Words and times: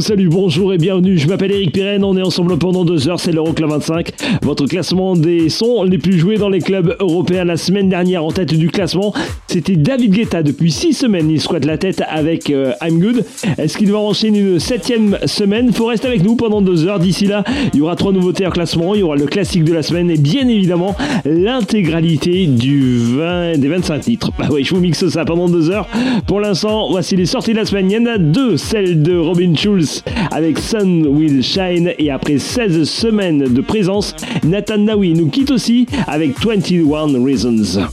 salut, 0.00 0.28
bonjour 0.28 0.72
et 0.72 0.78
bienvenue. 0.78 1.18
Je 1.18 1.26
m'appelle 1.26 1.50
Eric 1.50 1.72
Pirenne, 1.72 2.04
on 2.04 2.16
est 2.16 2.22
ensemble 2.22 2.56
pendant 2.56 2.84
deux 2.84 3.08
heures, 3.08 3.18
c'est 3.18 3.32
l'Euroclub 3.32 3.68
25. 3.68 4.12
Votre 4.42 4.66
classement 4.66 5.16
des 5.16 5.48
sons 5.48 5.82
les 5.82 5.98
plus 5.98 6.18
joués 6.18 6.36
dans 6.36 6.48
les 6.48 6.60
clubs 6.60 6.96
européens 7.00 7.44
la 7.44 7.56
semaine 7.56 7.88
dernière 7.88 8.24
en 8.24 8.30
tête 8.30 8.54
du 8.54 8.68
classement, 8.70 9.12
c'était 9.50 9.76
David 9.76 10.12
Guetta. 10.12 10.42
Depuis 10.42 10.70
6 10.70 10.92
semaines, 10.92 11.30
il 11.30 11.40
squatte 11.40 11.64
la 11.64 11.78
tête 11.78 12.02
avec 12.06 12.50
euh, 12.50 12.74
I'm 12.82 13.00
Good. 13.00 13.24
Est-ce 13.56 13.78
qu'il 13.78 13.90
va 13.90 13.98
enchaîner 13.98 14.40
une 14.40 14.60
septième 14.60 15.18
semaine? 15.24 15.68
Il 15.68 15.74
Faut 15.74 15.86
rester 15.86 16.06
avec 16.06 16.22
nous 16.22 16.36
pendant 16.36 16.60
2 16.60 16.86
heures. 16.86 16.98
D'ici 16.98 17.24
là, 17.24 17.44
il 17.72 17.78
y 17.78 17.80
aura 17.80 17.96
trois 17.96 18.12
nouveautés 18.12 18.46
en 18.46 18.50
classement. 18.50 18.94
Il 18.94 19.00
y 19.00 19.02
aura 19.02 19.16
le 19.16 19.24
classique 19.24 19.64
de 19.64 19.72
la 19.72 19.82
semaine 19.82 20.10
et 20.10 20.18
bien 20.18 20.46
évidemment 20.46 20.94
l'intégralité 21.24 22.46
du 22.46 22.98
20, 22.98 23.56
des 23.56 23.68
25 23.68 24.00
titres. 24.00 24.32
Bah 24.38 24.48
ouais, 24.50 24.62
je 24.62 24.74
vous 24.74 24.80
mixe 24.80 25.08
ça 25.08 25.24
pendant 25.24 25.48
2 25.48 25.70
heures. 25.70 25.88
Pour 26.26 26.40
l'instant, 26.40 26.90
voici 26.90 27.16
les 27.16 27.26
sorties 27.26 27.52
de 27.52 27.56
la 27.58 27.64
semaine. 27.64 27.90
Il 27.90 27.94
y 27.94 27.98
en 27.98 28.06
a 28.06 28.18
deux, 28.18 28.58
celle 28.58 29.02
de 29.02 29.16
Robin 29.16 29.54
Schulz 29.54 30.04
avec 30.30 30.58
Sun 30.58 31.06
Will 31.06 31.42
Shine 31.42 31.92
et 31.98 32.10
après 32.10 32.36
16 32.36 32.84
semaines 32.84 33.44
de 33.44 33.60
présence, 33.62 34.14
Nathan 34.44 34.76
Nawi 34.76 35.14
nous 35.14 35.28
quitte 35.28 35.50
aussi 35.50 35.86
avec 36.06 36.38
21 36.38 37.24
Reasons. 37.24 37.88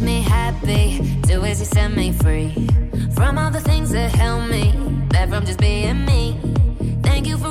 keep 0.00 0.06
me 0.06 0.22
happy. 0.22 0.98
Do 1.22 1.44
is 1.44 1.60
you 1.60 1.66
set 1.66 1.92
me 1.92 2.12
free 2.12 2.68
from 3.14 3.38
all 3.38 3.50
the 3.50 3.60
things 3.60 3.90
that 3.90 4.10
held 4.12 4.48
me 4.48 4.72
back 5.08 5.28
from 5.28 5.44
just 5.44 5.60
being 5.60 6.04
me. 6.04 6.38
Thank 7.02 7.26
you 7.26 7.36
for 7.36 7.49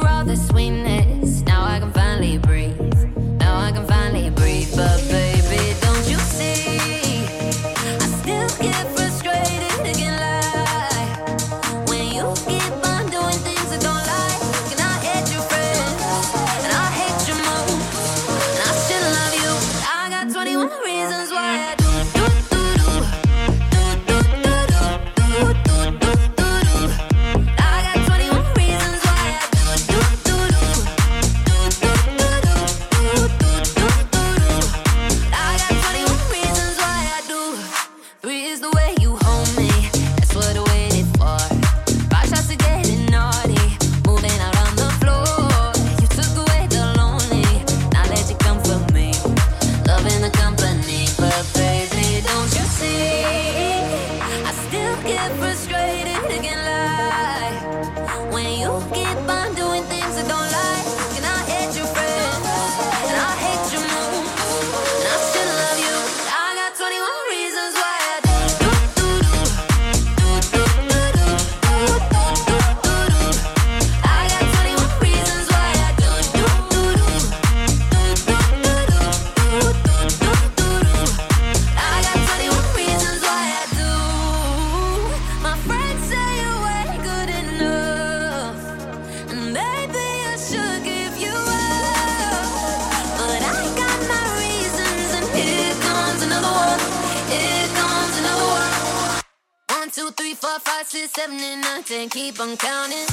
and 101.91 102.11
keep 102.11 102.39
on 102.39 102.55
counting. 102.57 103.08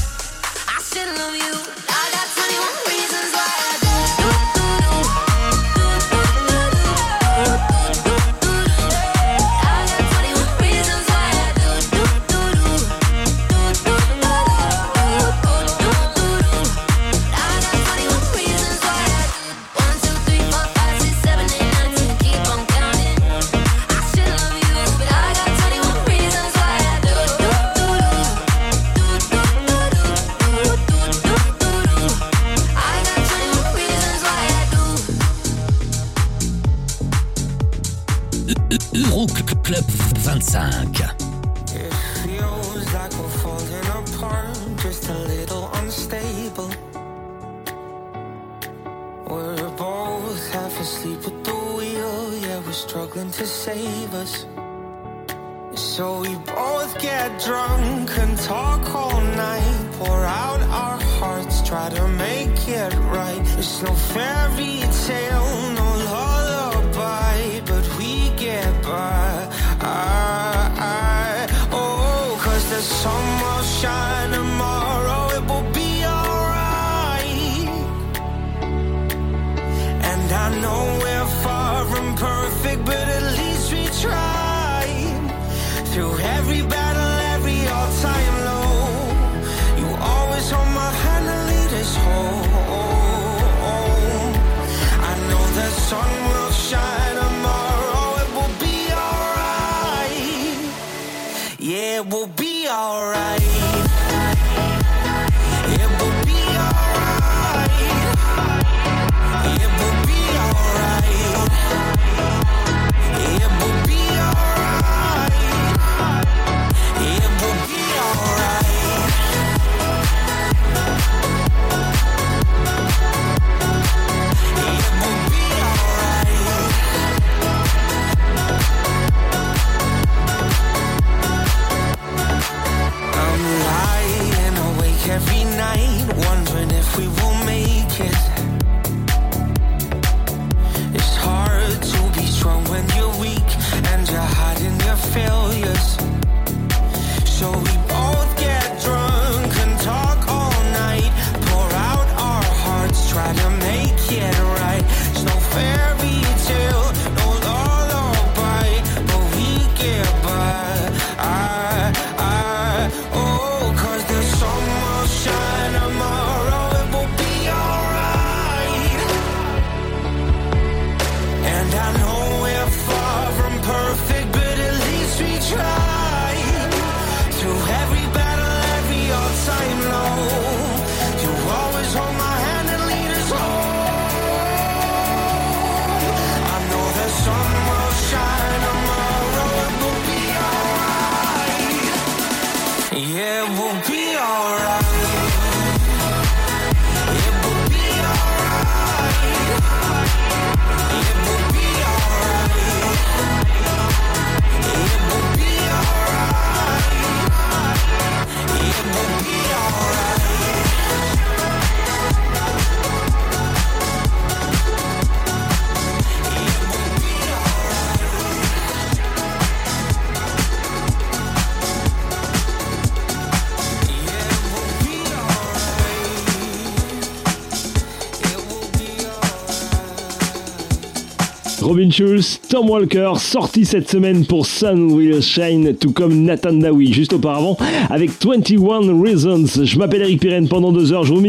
Tom 232.49 232.71
Walker, 232.71 233.13
sorti 233.19 233.67
cette 233.67 233.91
semaine 233.91 234.25
pour 234.25 234.47
Sun 234.47 234.93
Will 234.93 235.21
Shine, 235.21 235.75
tout 235.75 235.93
comme 235.93 236.23
Nathan 236.23 236.55
Dawi 236.55 236.91
juste 236.91 237.13
auparavant, 237.13 237.59
avec 237.91 238.11
21 238.25 238.99
Reasons. 238.99 239.45
Je 239.63 239.79
m'appelle 239.79 240.01
Eric 240.03 240.21
Pirenne, 240.21 240.49
pendant 240.49 240.73
deux 240.73 240.95
heures 240.95 241.05
je 241.05 241.13
vous 241.13 241.23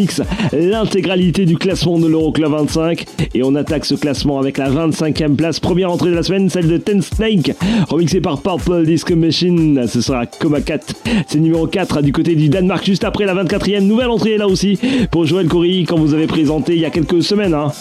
l'intégralité 0.54 1.46
du 1.46 1.58
classement 1.58 2.00
de 2.00 2.08
l'Euroclub 2.08 2.50
25, 2.50 3.06
et 3.34 3.44
on 3.44 3.56
attaque 3.56 3.84
ce 3.84 3.96
classement 3.96 4.40
avec 4.40 4.58
la 4.58 4.70
25e 4.70 5.36
place, 5.36 5.60
première 5.60 5.92
entrée 5.92 6.12
de 6.12 6.16
la 6.16 6.24
semaine, 6.24 6.50
celle 6.50 6.68
de 6.68 6.78
Ten 6.78 7.02
Snake, 7.02 7.52
remixée 7.90 8.22
par 8.22 8.42
Purple 8.42 8.86
Disco 8.86 9.18
Machine, 9.18 9.86
ce 9.86 10.00
sera 10.00 10.26
Coma 10.28 10.62
4, 10.62 10.94
c'est 11.28 11.40
numéro 11.40 11.68
4 11.68 12.02
du 12.02 12.14
côté 12.14 12.36
du 12.36 12.48
Danemark, 12.48 12.86
juste 12.86 13.04
après 13.04 13.26
la 13.26 13.36
24e, 13.36 13.82
nouvelle 13.82 14.10
entrée 14.10 14.38
là 14.38 14.48
aussi, 14.48 14.80
pour 15.12 15.26
Joël 15.26 15.48
Corry, 15.48 15.84
quand 15.84 15.98
vous 15.98 16.14
avez 16.14 16.28
présenté 16.28 16.76
il 16.76 16.80
y 16.80 16.86
a 16.86 16.90
quelques 16.90 17.22
semaines, 17.22 17.54
hein. 17.54 17.74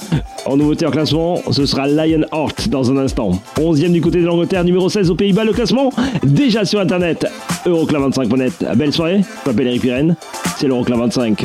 en 0.47 0.57
nouveauté 0.57 0.85
en 0.85 0.91
classement, 0.91 1.41
ce 1.53 1.65
sera 1.65 1.87
Lionheart 1.87 2.56
dans 2.69 2.91
un 2.91 2.97
instant. 2.97 3.41
onzième 3.61 3.93
du 3.93 4.01
côté 4.01 4.21
de 4.21 4.27
l'Angleterre, 4.27 4.65
numéro 4.65 4.89
16 4.89 5.11
aux 5.11 5.15
Pays-Bas, 5.15 5.45
le 5.45 5.53
classement 5.53 5.93
déjà 6.25 6.65
sur 6.65 6.81
internet. 6.81 7.27
Euroclub 7.65 8.03
25.net. 8.03 8.65
Belle 8.77 8.93
soirée, 8.93 9.21
je 9.45 9.51
m'appelle 9.51 9.69
Eric 9.69 9.83
Pirenne, 9.83 10.17
c'est 10.59 10.67
l'Euroclub 10.67 10.99
25. 10.99 11.45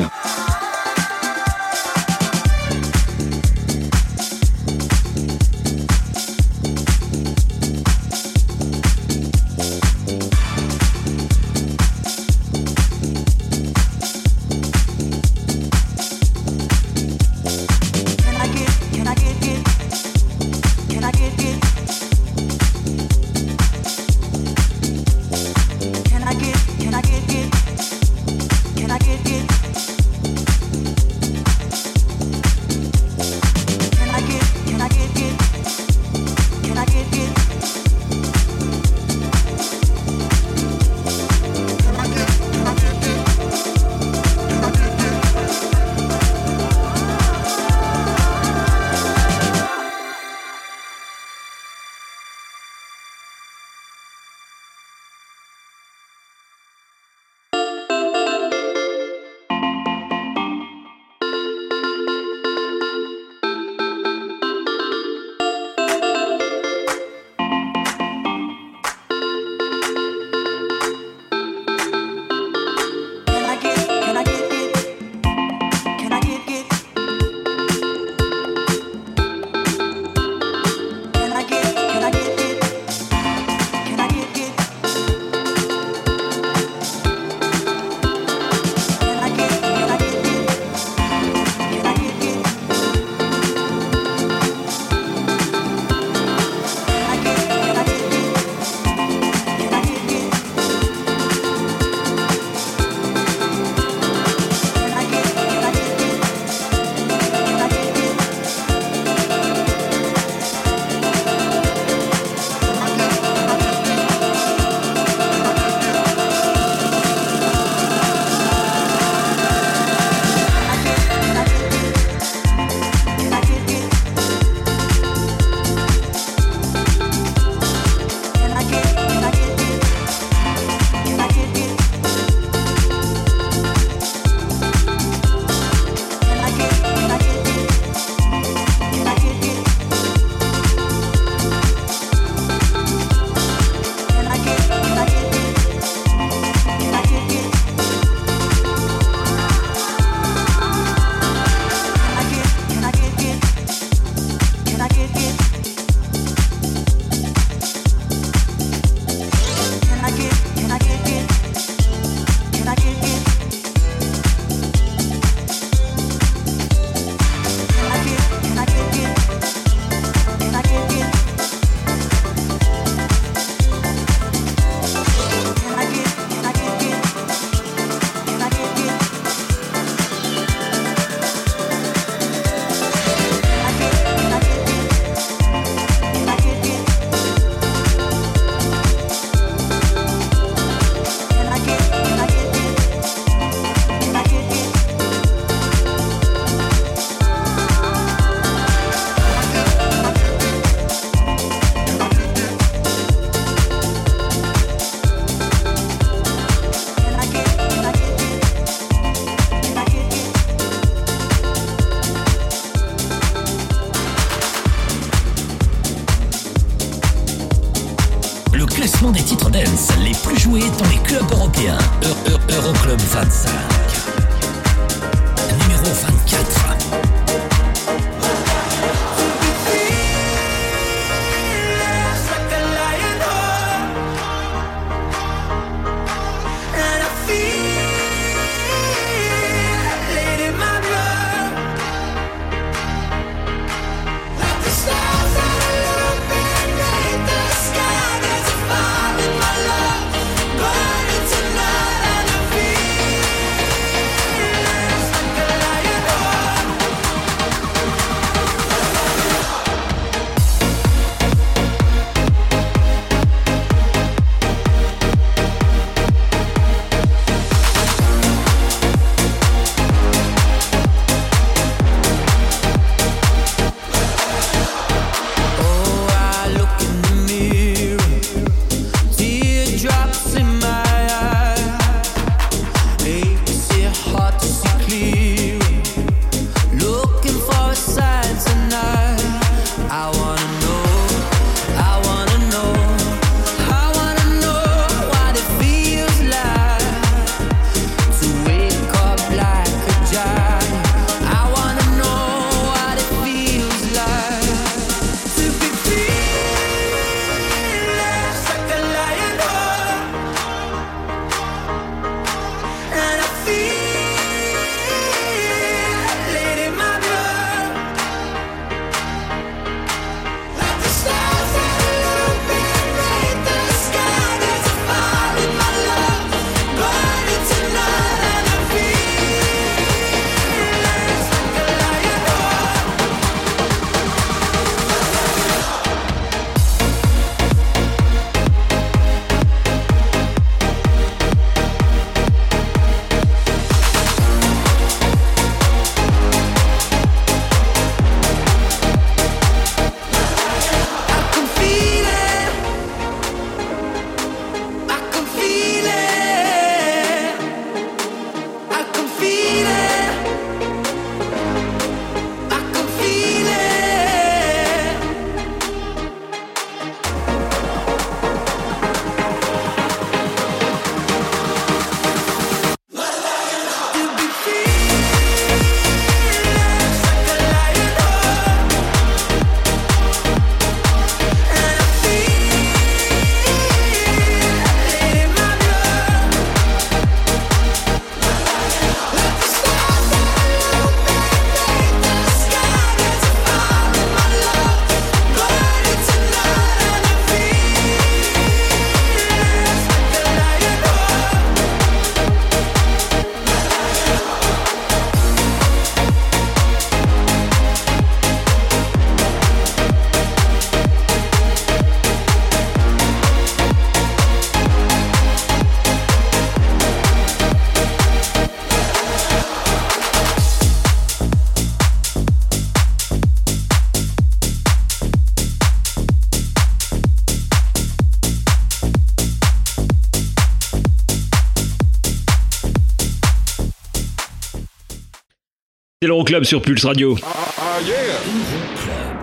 C'est 436.21 436.33
l'Euroclub 436.33 436.43
sur 436.43 436.61
Pulse 436.61 436.85
Radio. 436.85 437.15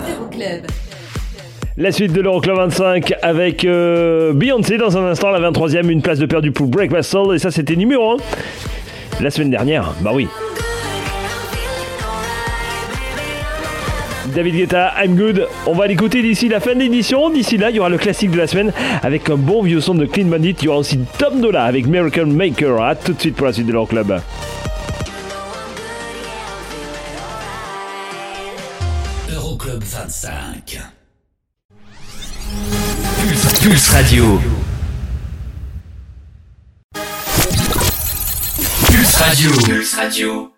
Euroclub. 0.08 0.66
La 1.76 1.92
suite 1.92 2.12
de 2.12 2.20
l'Euroclub 2.20 2.56
25 2.56 3.14
avec 3.22 3.64
euh, 3.64 4.32
Beyoncé 4.32 4.78
dans 4.78 4.98
un 4.98 5.06
instant, 5.06 5.30
la 5.30 5.38
23e, 5.48 5.88
une 5.90 6.02
place 6.02 6.18
de 6.18 6.26
perdu 6.26 6.50
pour 6.50 6.66
Breakfast 6.66 7.10
Soul, 7.10 7.36
et 7.36 7.38
ça 7.38 7.52
c'était 7.52 7.76
numéro 7.76 8.14
1 8.14 8.16
la 9.20 9.30
semaine 9.30 9.50
dernière. 9.50 9.94
Bah 10.00 10.10
oui. 10.12 10.26
David 14.34 14.56
Guetta, 14.56 14.92
I'm 15.00 15.14
Good. 15.14 15.46
On 15.66 15.74
va 15.74 15.86
l'écouter 15.86 16.20
d'ici 16.20 16.48
la 16.48 16.58
fin 16.58 16.74
de 16.74 16.80
l'édition. 16.80 17.30
D'ici 17.30 17.58
là, 17.58 17.70
il 17.70 17.76
y 17.76 17.78
aura 17.78 17.90
le 17.90 17.98
classique 17.98 18.32
de 18.32 18.38
la 18.38 18.48
semaine 18.48 18.72
avec 19.02 19.30
un 19.30 19.36
bon 19.36 19.62
vieux 19.62 19.80
son 19.80 19.94
de 19.94 20.04
Clean 20.04 20.26
Bandit. 20.26 20.56
Il 20.60 20.64
y 20.64 20.68
aura 20.68 20.78
aussi 20.78 20.98
Tom 21.18 21.40
Dola 21.40 21.62
avec 21.62 21.86
Miracle 21.86 22.26
Maker. 22.26 22.82
A 22.82 22.96
tout 22.96 23.12
de 23.12 23.20
suite 23.20 23.36
pour 23.36 23.46
la 23.46 23.52
suite 23.52 23.66
de 23.66 23.72
l'Euroclub. 23.72 24.10
Euroclub 24.10 24.67
25. 29.88 30.92
Pulse, 33.16 33.58
Pulse 33.62 33.94
Radio. 33.94 34.38
Pulse 38.84 39.20
Radio. 39.20 39.50
Pulse 39.50 39.96
Radio. 39.96 40.52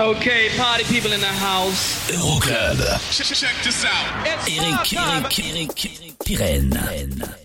Okay, 0.00 0.48
party 0.56 0.84
people 0.84 1.12
in 1.12 1.20
the 1.20 1.26
house. 1.26 2.10
Euroclub. 2.10 2.78
Check 3.12 3.62
this 3.62 3.84
out. 3.84 4.26
It's 4.26 4.48
Eric, 4.58 4.88
time. 4.88 5.24
Eric, 5.24 5.38
Eric, 5.38 5.84
Eric 5.84 6.18
Pirenne. 6.24 7.22
I 7.22 7.41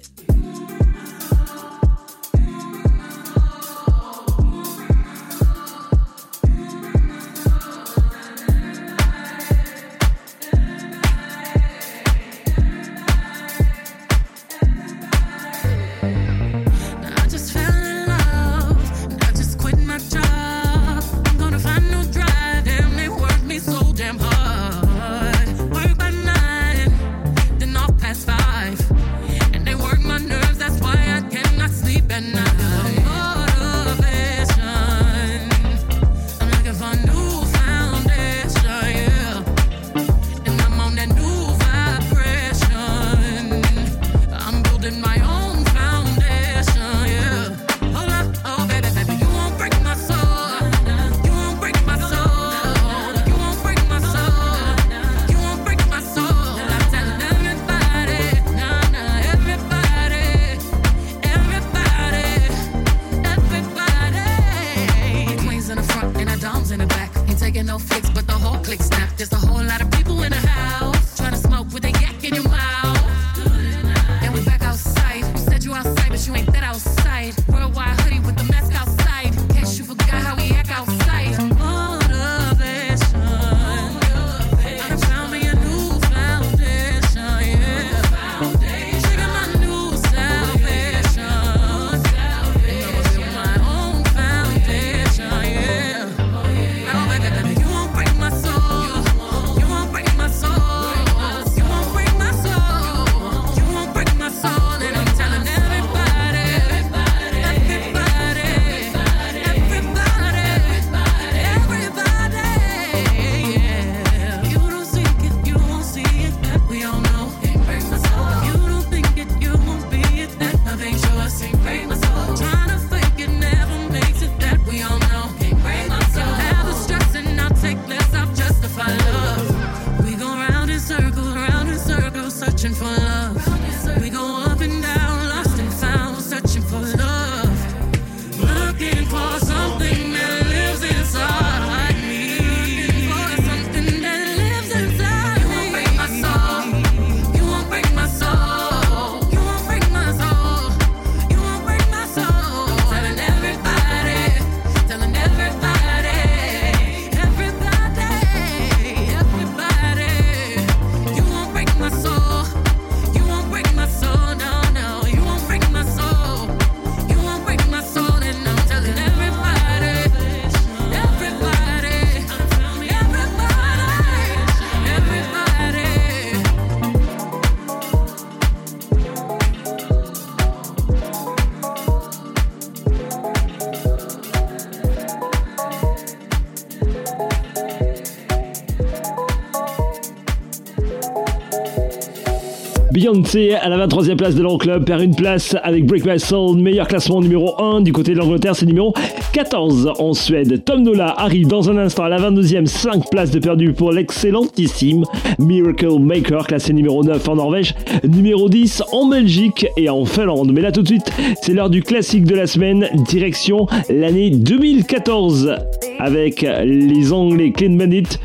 Beyoncé 193.28 193.56
à 193.56 193.68
la 193.68 193.88
23e 193.88 194.16
place 194.16 194.36
de 194.36 194.42
l'Euroclub 194.42 194.86
perd 194.86 195.02
une 195.02 195.16
place 195.16 195.56
avec 195.64 195.86
Break 195.86 196.06
My 196.06 196.20
Soul, 196.20 196.58
meilleur 196.60 196.88
classement 196.88 197.20
numéro 197.20 197.62
1 197.62 197.82
du 197.82 197.92
côté 197.92 198.14
de 198.14 198.20
l'Angleterre, 198.20 198.56
c'est 198.56 198.66
numéro 198.66 198.94
14 199.34 199.92
en 200.00 200.14
Suède. 200.14 200.64
Tom 200.64 200.84
Nola 200.84 201.14
arrive 201.18 201.48
dans 201.48 201.70
un 201.70 201.78
instant 201.78 202.04
à 202.04 202.10
la 202.10 202.18
22e, 202.18 202.66
5 202.66 203.10
places 203.10 203.32
de 203.32 203.40
perdu 203.40 203.74
pour 203.74 203.92
l'excellentissime 203.92 205.04
Miracle 205.40 206.00
Maker, 206.00 206.48
classé 206.48 206.74
numéro 206.74 207.04
9 207.04 207.28
en 207.28 207.36
Norvège, 207.36 207.76
numéro 208.08 208.48
10 208.48 208.84
en 208.92 209.08
Belgique 209.08 209.68
et 209.76 209.90
en 209.90 210.06
Finlande. 210.06 210.52
Mais 210.54 210.62
là 210.62 210.72
tout 210.72 210.84
de 210.84 210.88
suite, 210.88 211.12
c'est 211.42 211.54
l'heure 211.54 211.70
du 211.70 211.84
classique 211.84 212.24
de 212.24 212.36
la 212.36 212.48
semaine, 212.48 212.88
direction 213.10 213.68
l'année 213.90 214.30
2014 214.30 215.56
avec 216.00 216.46
les 216.64 217.12
Anglais 217.12 217.52
Clean 217.52 217.72
Bandit. 217.72 218.20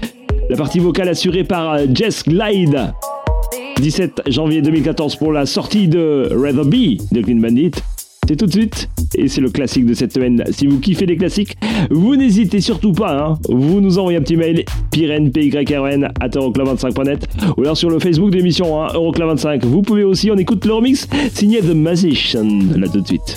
La 0.49 0.57
partie 0.57 0.79
vocale 0.79 1.09
assurée 1.09 1.45
par 1.45 1.79
Jess 1.93 2.25
Glide. 2.25 2.93
17 3.81 4.23
janvier 4.29 4.63
2014 4.63 5.17
pour 5.17 5.33
la 5.33 5.47
sortie 5.47 5.89
de 5.89 6.29
Rather 6.33 6.65
Be 6.65 7.01
de 7.13 7.21
Clean 7.21 7.37
Bandit. 7.37 7.73
C'est 8.29 8.37
tout 8.37 8.47
de 8.47 8.53
suite 8.53 8.89
et 9.17 9.27
c'est 9.29 9.41
le 9.41 9.51
classique 9.51 9.85
de 9.85 9.95
cette 9.95 10.13
semaine. 10.13 10.45
Si 10.51 10.67
vous 10.67 10.79
kiffez 10.79 11.07
les 11.07 11.17
classiques, 11.17 11.57
vous 11.91 12.15
n'hésitez 12.17 12.61
surtout 12.61 12.93
pas. 12.93 13.19
Hein. 13.19 13.39
Vous 13.49 13.81
nous 13.81 13.99
envoyez 13.99 14.19
un 14.19 14.23
petit 14.23 14.37
mail 14.37 14.65
pyren 14.91 15.33
pyrn 15.33 16.09
à 16.21 16.29
euroclub25.net 16.29 17.27
ou 17.57 17.63
alors 17.63 17.77
sur 17.77 17.91
le 17.91 17.99
Facebook 17.99 18.31
de 18.31 18.37
l'émission 18.37 18.81
hein, 18.81 18.89
Euroclub25. 18.95 19.65
Vous 19.65 19.83
pouvez 19.83 20.05
aussi, 20.05 20.31
on 20.31 20.37
écoute 20.37 20.65
le 20.65 20.75
remix 20.75 21.09
signé 21.35 21.61
The 21.61 21.75
Magician 21.75 22.61
là 22.77 22.89
tout 22.89 23.01
de 23.01 23.07
suite. 23.07 23.37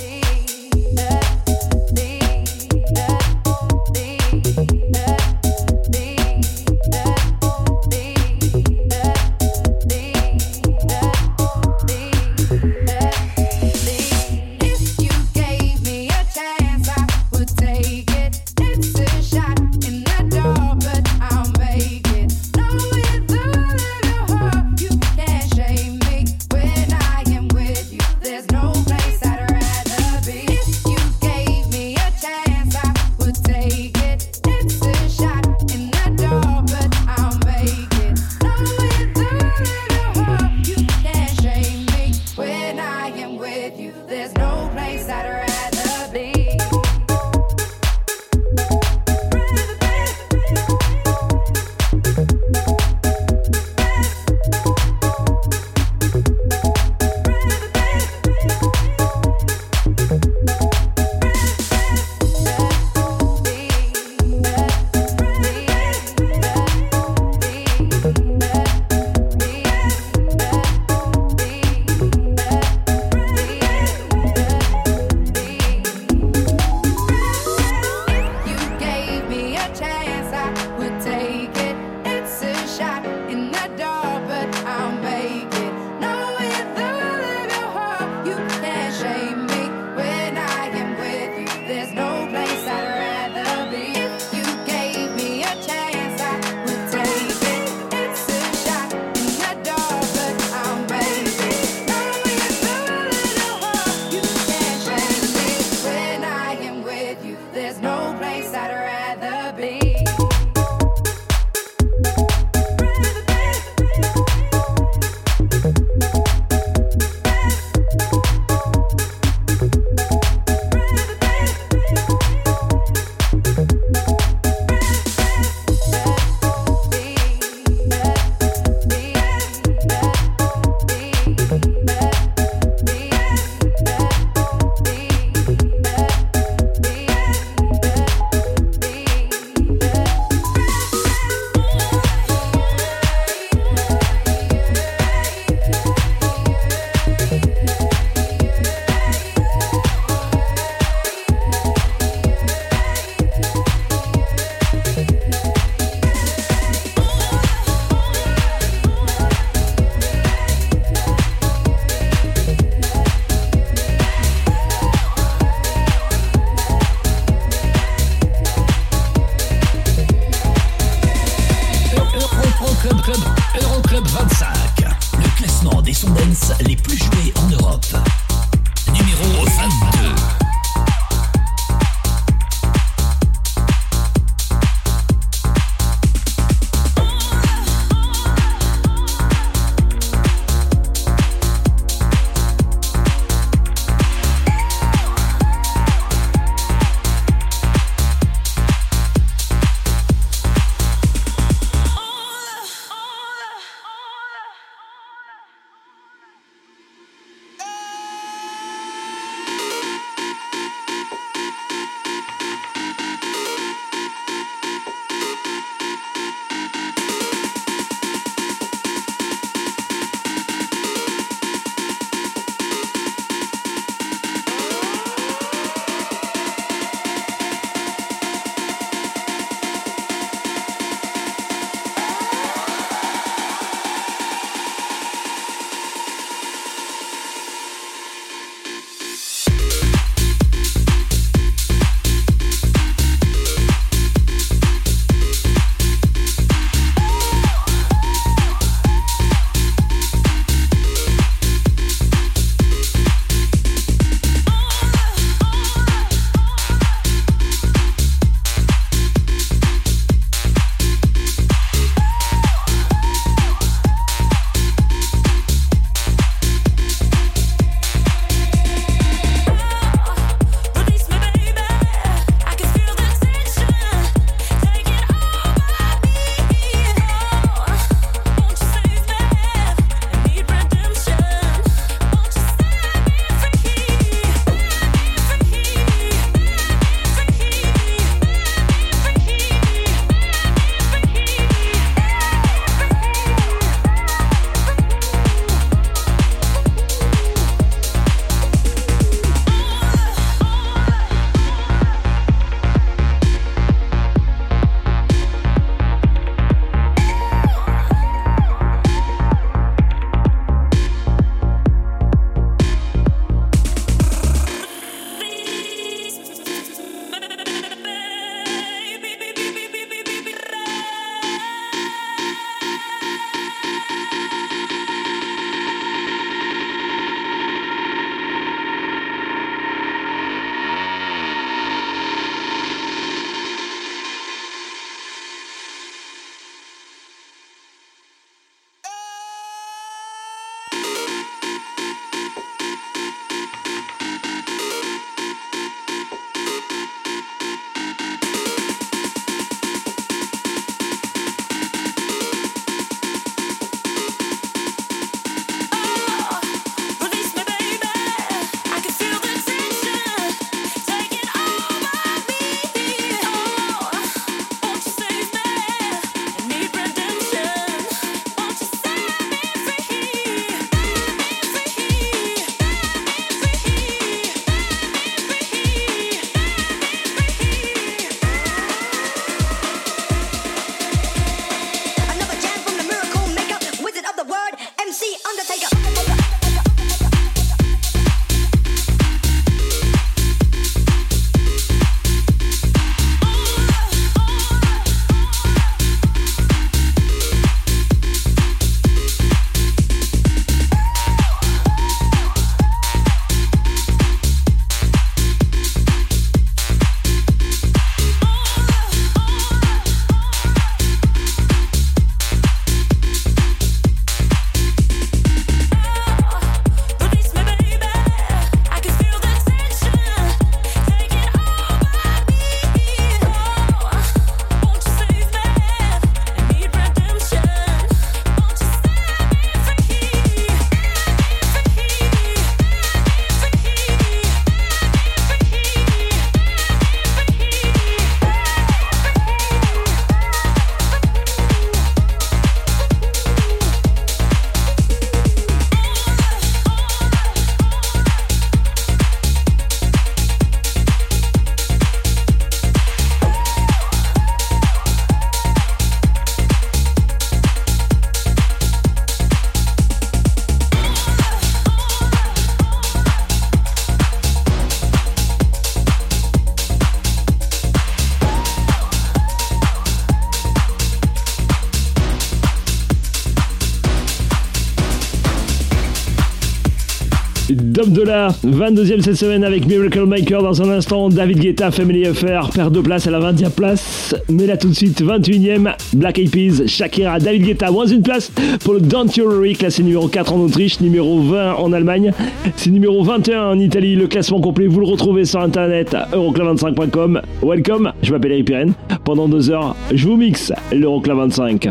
Nicolas, 478.06 478.36
22e 478.46 479.02
cette 479.02 479.16
semaine 479.16 479.44
avec 479.44 479.66
Miracle 479.66 480.06
Maker. 480.06 480.44
Dans 480.44 480.62
un 480.62 480.70
instant, 480.70 481.10
David 481.10 481.40
Guetta, 481.40 481.72
Family 481.72 482.06
FR, 482.06 482.52
perd 482.54 482.72
de 482.72 482.80
place 482.80 483.08
à 483.08 483.12
la 483.12 483.20
20e 483.20 483.50
place, 483.50 484.16
mais 484.30 484.46
là 484.46 484.58
tout 484.58 484.68
de 484.70 484.76
suite 484.76 485.02
21e, 485.02 485.74
Black 485.94 486.20
Eyed 486.20 486.30
Peas, 486.30 486.68
Shakira, 486.68 487.18
David 487.18 487.46
Guetta, 487.46 487.72
moins 487.72 487.88
une 487.88 488.04
place 488.04 488.32
pour 488.64 488.76
le 488.76 488.82
Don't 488.82 489.08
You 489.16 489.26
Worry, 489.26 489.54
classé 489.54 489.82
numéro 489.82 490.08
4 490.08 490.34
en 490.34 490.40
Autriche, 490.42 490.82
numéro 490.82 491.20
20 491.20 491.56
en 491.56 491.74
Allemagne, 491.74 492.12
c'est 492.56 492.70
numéro 492.70 493.04
21 493.04 493.44
en 493.44 493.60
Italie, 493.60 493.96
le 493.96 494.06
classement 494.06 494.40
complet. 494.40 494.68
Vous 494.68 494.82
le 494.82 494.88
retrouvez 494.88 495.26
sur 495.26 495.42
internet 495.42 495.96
euroclub25.com, 496.14 497.22
welcome, 497.42 497.92
je 498.04 498.12
m'appelle 498.12 498.34
Eric 498.34 498.46
Pirenne, 498.46 498.74
pendant 499.04 499.28
deux 499.28 499.50
heures 499.50 499.76
je 499.92 500.08
vous 500.08 500.16
mixe 500.16 500.54
l'Euroclub 500.72 501.18
25. 501.18 501.70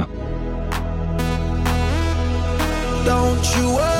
Don't 3.04 3.56
you. 3.56 3.93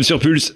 Sur 0.00 0.18
Pulse. 0.18 0.54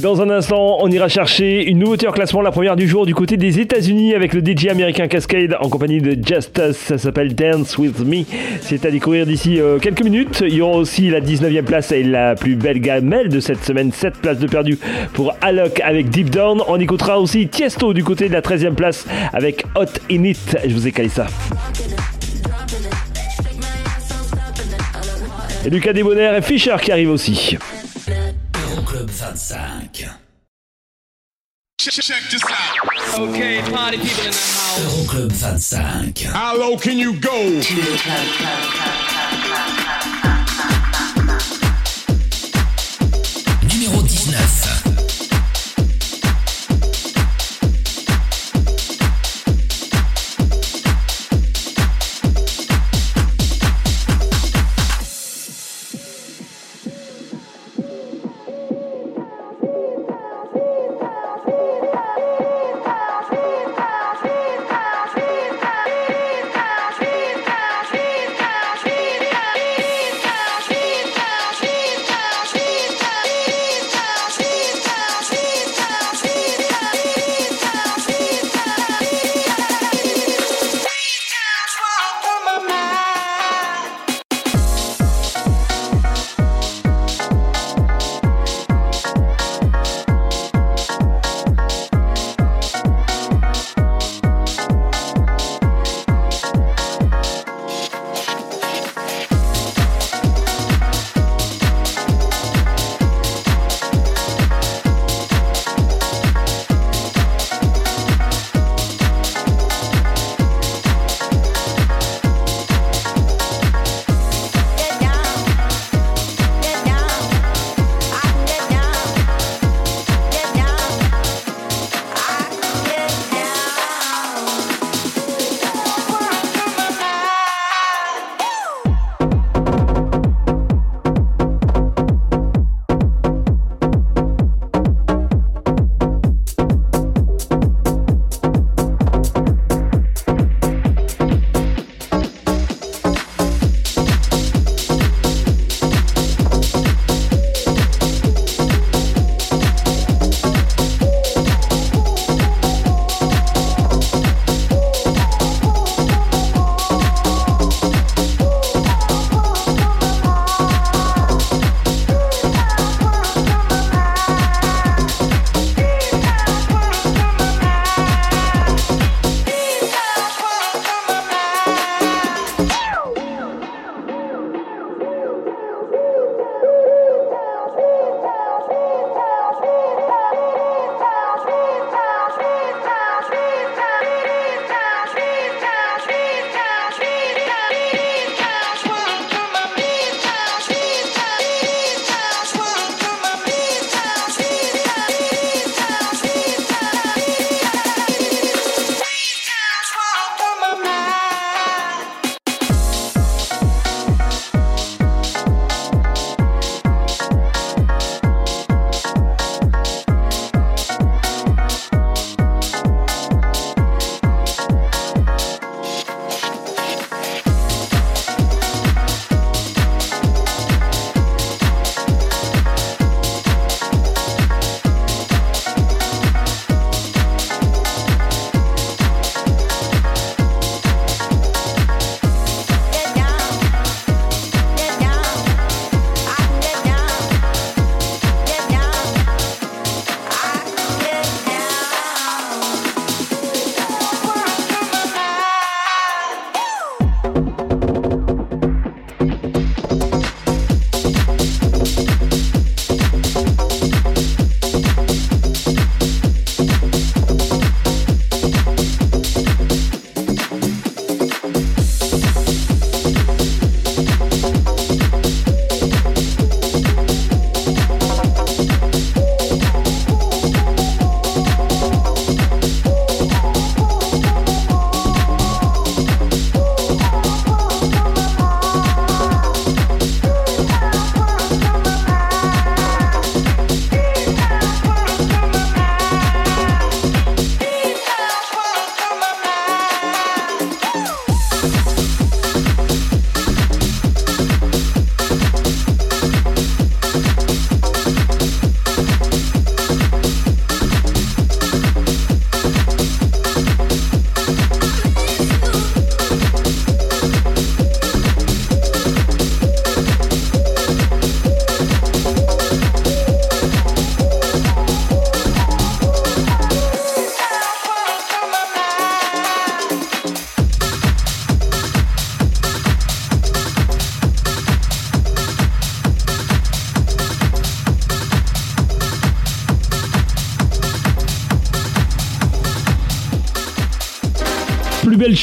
Dans 0.00 0.22
un 0.22 0.30
instant, 0.30 0.78
on 0.80 0.90
ira 0.90 1.08
chercher 1.08 1.64
une 1.64 1.78
nouveauté 1.78 2.08
en 2.08 2.12
classement, 2.12 2.40
la 2.40 2.50
première 2.50 2.76
du 2.76 2.88
jour 2.88 3.04
du 3.04 3.14
côté 3.14 3.36
des 3.36 3.60
États-Unis 3.60 4.14
avec 4.14 4.32
le 4.32 4.40
DJ 4.40 4.68
américain 4.68 5.06
Cascade 5.06 5.54
en 5.60 5.68
compagnie 5.68 6.00
de 6.00 6.12
Justice. 6.12 6.76
Ça 6.76 6.96
s'appelle 6.96 7.34
Dance 7.34 7.76
with 7.76 7.98
Me. 8.00 8.24
C'est 8.62 8.86
à 8.86 8.90
découvrir 8.90 9.26
d'ici 9.26 9.60
euh, 9.60 9.78
quelques 9.78 10.02
minutes. 10.02 10.42
Il 10.46 10.54
y 10.54 10.60
aura 10.62 10.78
aussi 10.78 11.10
la 11.10 11.20
19e 11.20 11.62
place 11.62 11.92
et 11.92 12.02
la 12.02 12.36
plus 12.36 12.56
belle 12.56 12.80
gamelle 12.80 13.28
de 13.28 13.40
cette 13.40 13.62
semaine. 13.62 13.92
7 13.92 14.14
places 14.14 14.38
de 14.38 14.46
perdu 14.46 14.78
pour 15.12 15.34
Alok 15.42 15.80
avec 15.80 16.08
Deep 16.08 16.30
Down. 16.30 16.62
On 16.68 16.80
écoutera 16.80 17.20
aussi 17.20 17.48
Tiesto 17.48 17.92
du 17.92 18.02
côté 18.02 18.28
de 18.28 18.32
la 18.32 18.40
13e 18.40 18.74
place 18.74 19.06
avec 19.34 19.64
Hot 19.74 19.84
In 20.10 20.24
It. 20.24 20.56
Je 20.66 20.72
vous 20.72 20.86
ai 20.86 20.92
calé 20.92 21.10
ça. 21.10 21.26
Et 25.64 25.70
Lucas 25.70 25.94
Debonaire 25.94 26.34
et 26.34 26.42
Fischer 26.42 26.76
qui 26.82 26.92
arrivent 26.92 27.10
aussi. 27.10 27.56
Euroclub 28.54 29.08
25. 29.08 30.06
Check, 31.80 31.94
check 31.94 32.22
this 32.30 32.42
out. 32.44 33.18
Okay, 33.18 33.62
party 33.72 33.96
people 33.98 34.24
in 34.24 34.30
the 34.30 34.36
house. 34.36 34.78
Euroclub 34.80 35.32
25. 35.32 36.34
How 36.34 36.56
low 36.56 36.76
can 36.76 36.98
you 36.98 37.14
go? 37.18 39.03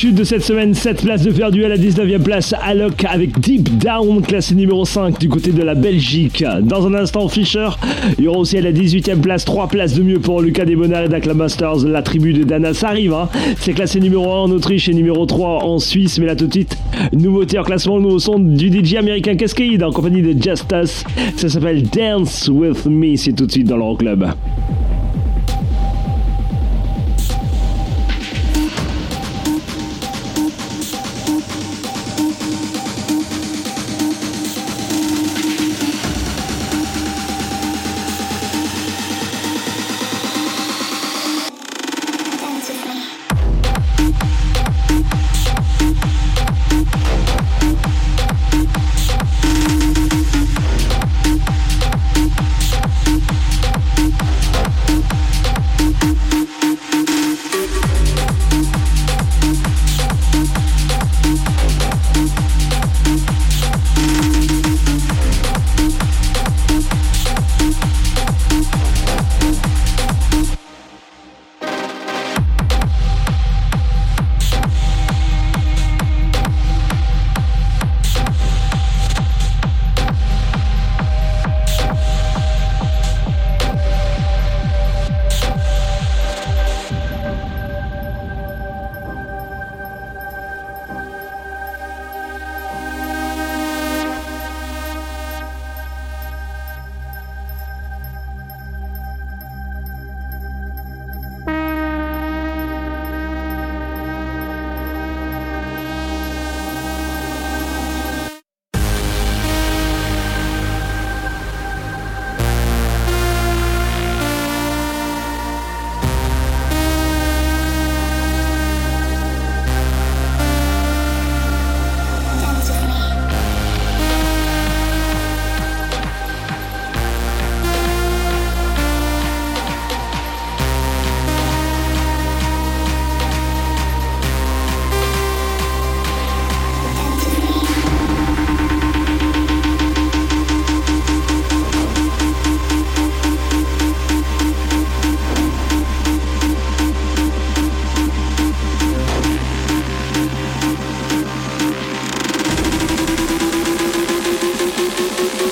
Chute 0.01 0.15
de 0.15 0.23
cette 0.23 0.41
semaine, 0.41 0.73
7 0.73 1.03
places 1.03 1.21
de 1.21 1.31
perdu 1.31 1.63
à 1.63 1.69
la 1.69 1.77
19e 1.77 2.23
place, 2.23 2.55
Alok 2.59 3.05
avec 3.05 3.39
Deep 3.39 3.77
Down, 3.77 4.23
classé 4.23 4.55
numéro 4.55 4.83
5 4.83 5.19
du 5.19 5.29
côté 5.29 5.51
de 5.51 5.61
la 5.61 5.75
Belgique. 5.75 6.43
Dans 6.63 6.87
un 6.87 6.95
instant, 6.95 7.27
Fischer, 7.27 7.69
il 8.17 8.23
y 8.23 8.27
aura 8.27 8.39
aussi 8.39 8.57
à 8.57 8.61
la 8.61 8.71
18e 8.71 9.21
place, 9.21 9.45
3 9.45 9.67
places 9.67 9.93
de 9.93 10.01
mieux 10.01 10.17
pour 10.17 10.41
Lucas 10.41 10.65
Desbonard 10.65 11.03
et 11.03 11.07
Dakla 11.07 11.35
Masters, 11.35 11.85
la 11.85 12.01
tribu 12.01 12.33
de 12.33 12.43
Dana, 12.43 12.73
ça 12.73 12.87
arrive, 12.87 13.13
hein. 13.13 13.29
c'est 13.59 13.73
classé 13.73 13.99
numéro 13.99 14.25
1 14.25 14.35
en 14.39 14.49
Autriche 14.49 14.89
et 14.89 14.93
numéro 14.95 15.23
3 15.27 15.65
en 15.65 15.77
Suisse, 15.77 16.17
mais 16.17 16.25
là 16.25 16.35
tout 16.35 16.47
de 16.47 16.53
suite, 16.53 16.75
nouveauté 17.13 17.59
en 17.59 17.63
classement, 17.63 17.97
le 17.97 18.01
nouveau 18.01 18.17
son 18.17 18.39
du 18.39 18.71
DJ 18.71 18.95
américain 18.95 19.35
Cascade 19.35 19.83
en 19.83 19.91
compagnie 19.91 20.23
de 20.23 20.31
Justus, 20.31 21.03
ça 21.35 21.47
s'appelle 21.47 21.83
Dance 21.83 22.49
With 22.51 22.87
Me, 22.87 23.15
c'est 23.17 23.33
tout 23.33 23.45
de 23.45 23.51
suite 23.51 23.67
dans 23.67 23.77
l'Euroclub. 23.77 24.23
Le 24.23 24.60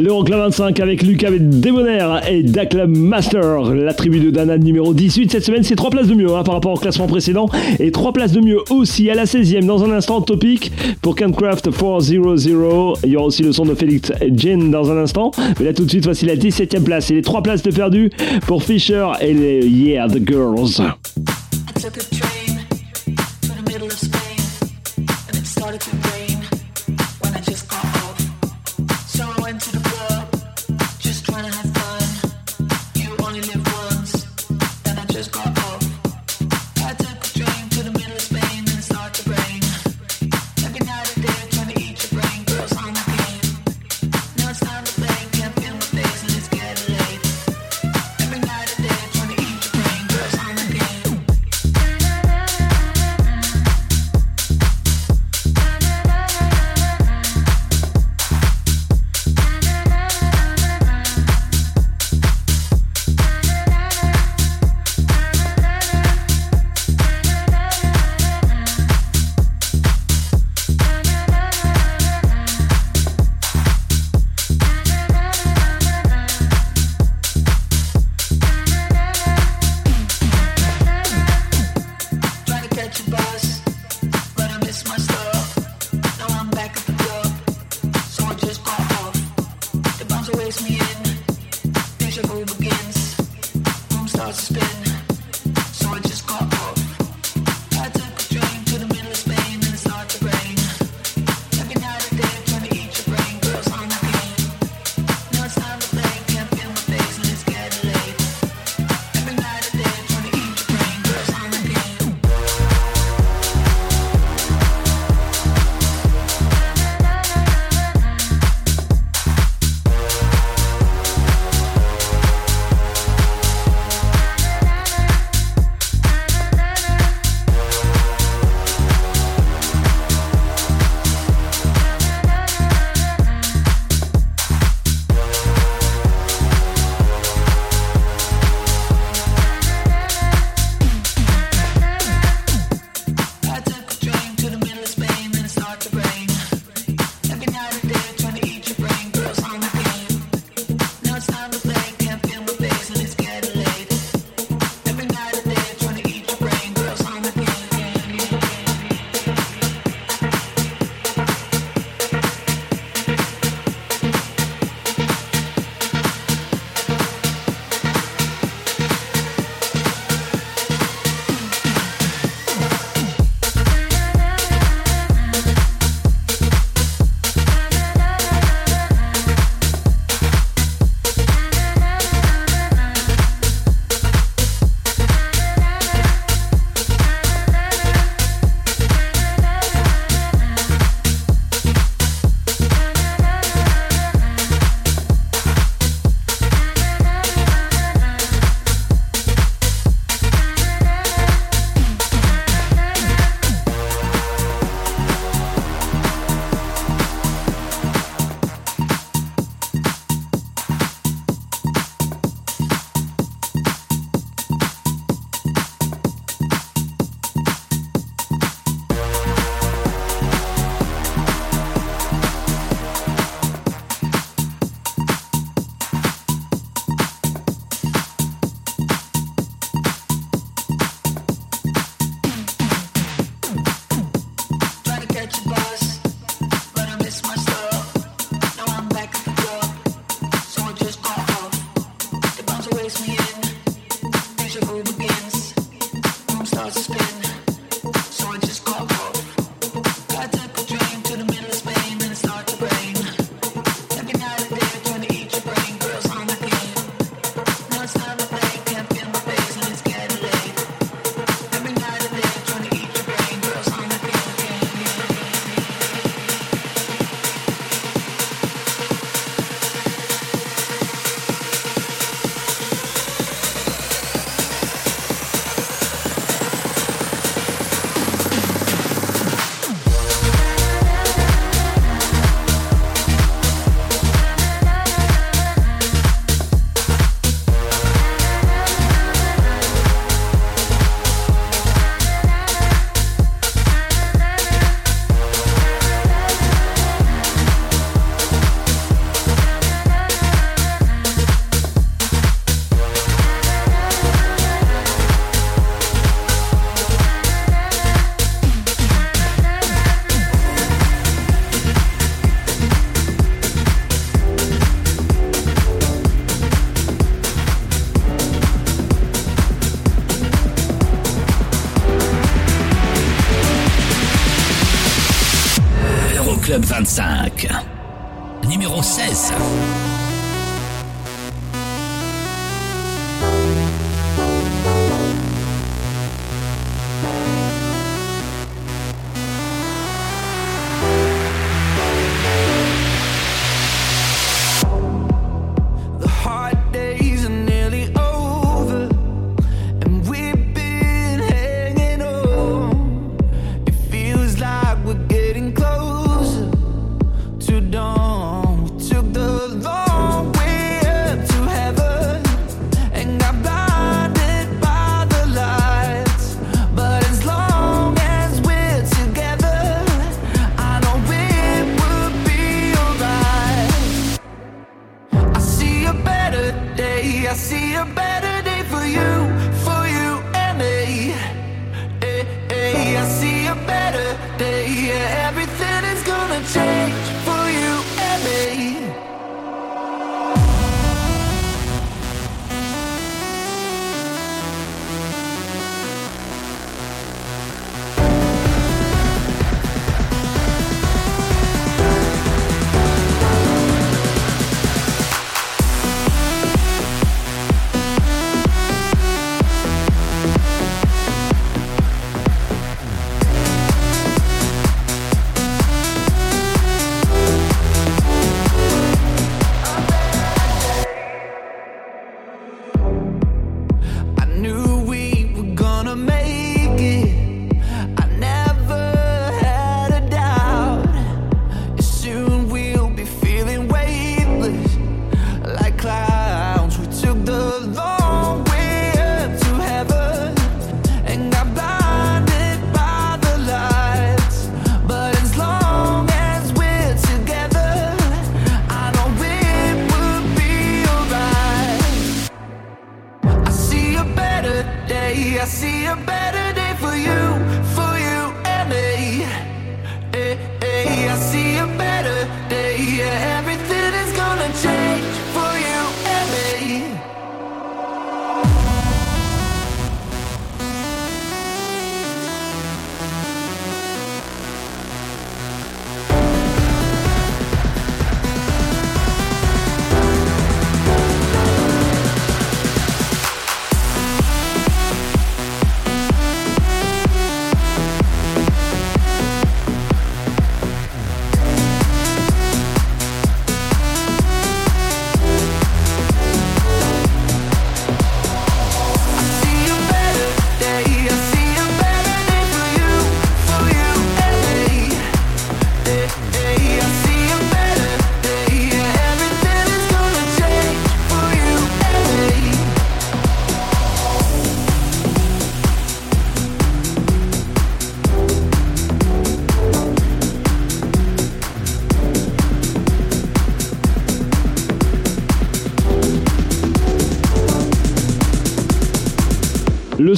Euroclub 0.09 0.39
25 0.39 0.79
avec 0.79 1.03
Lucas 1.03 1.29
Debonair 1.29 2.27
et 2.27 2.41
Daclub 2.41 2.89
Master. 2.89 3.75
La 3.75 3.93
tribu 3.93 4.19
de 4.19 4.31
Dana 4.31 4.57
numéro 4.57 4.91
18 4.91 5.31
cette 5.31 5.45
semaine, 5.45 5.61
c'est 5.61 5.75
3 5.75 5.91
places 5.91 6.07
de 6.07 6.15
mieux 6.15 6.33
hein, 6.33 6.41
par 6.43 6.55
rapport 6.55 6.73
au 6.73 6.77
classement 6.77 7.05
précédent 7.05 7.47
et 7.79 7.91
3 7.91 8.11
places 8.11 8.31
de 8.31 8.41
mieux 8.41 8.57
aussi 8.71 9.07
à 9.11 9.13
la 9.13 9.25
16e. 9.25 9.65
Dans 9.65 9.83
un 9.83 9.91
instant, 9.91 10.21
topic 10.21 10.71
pour 11.03 11.15
Campcraft 11.15 11.69
400. 11.69 11.99
Il 12.09 13.11
y 13.11 13.15
aura 13.15 13.27
aussi 13.27 13.43
le 13.43 13.51
son 13.51 13.65
de 13.65 13.75
Félix 13.75 14.11
Jane 14.31 14.71
dans 14.71 14.89
un 14.89 14.97
instant. 14.97 15.29
Mais 15.59 15.65
là 15.65 15.73
tout 15.73 15.85
de 15.85 15.89
suite, 15.89 16.05
voici 16.05 16.25
la 16.25 16.35
17e 16.35 16.81
place 16.81 17.11
et 17.11 17.13
les 17.13 17.21
3 17.21 17.43
places 17.43 17.61
de 17.61 17.69
perdu 17.69 18.09
pour 18.47 18.63
Fisher 18.63 19.05
et 19.21 19.33
les 19.33 19.67
Yeah 19.67 20.07
the 20.07 20.27
Girls. 20.27 20.81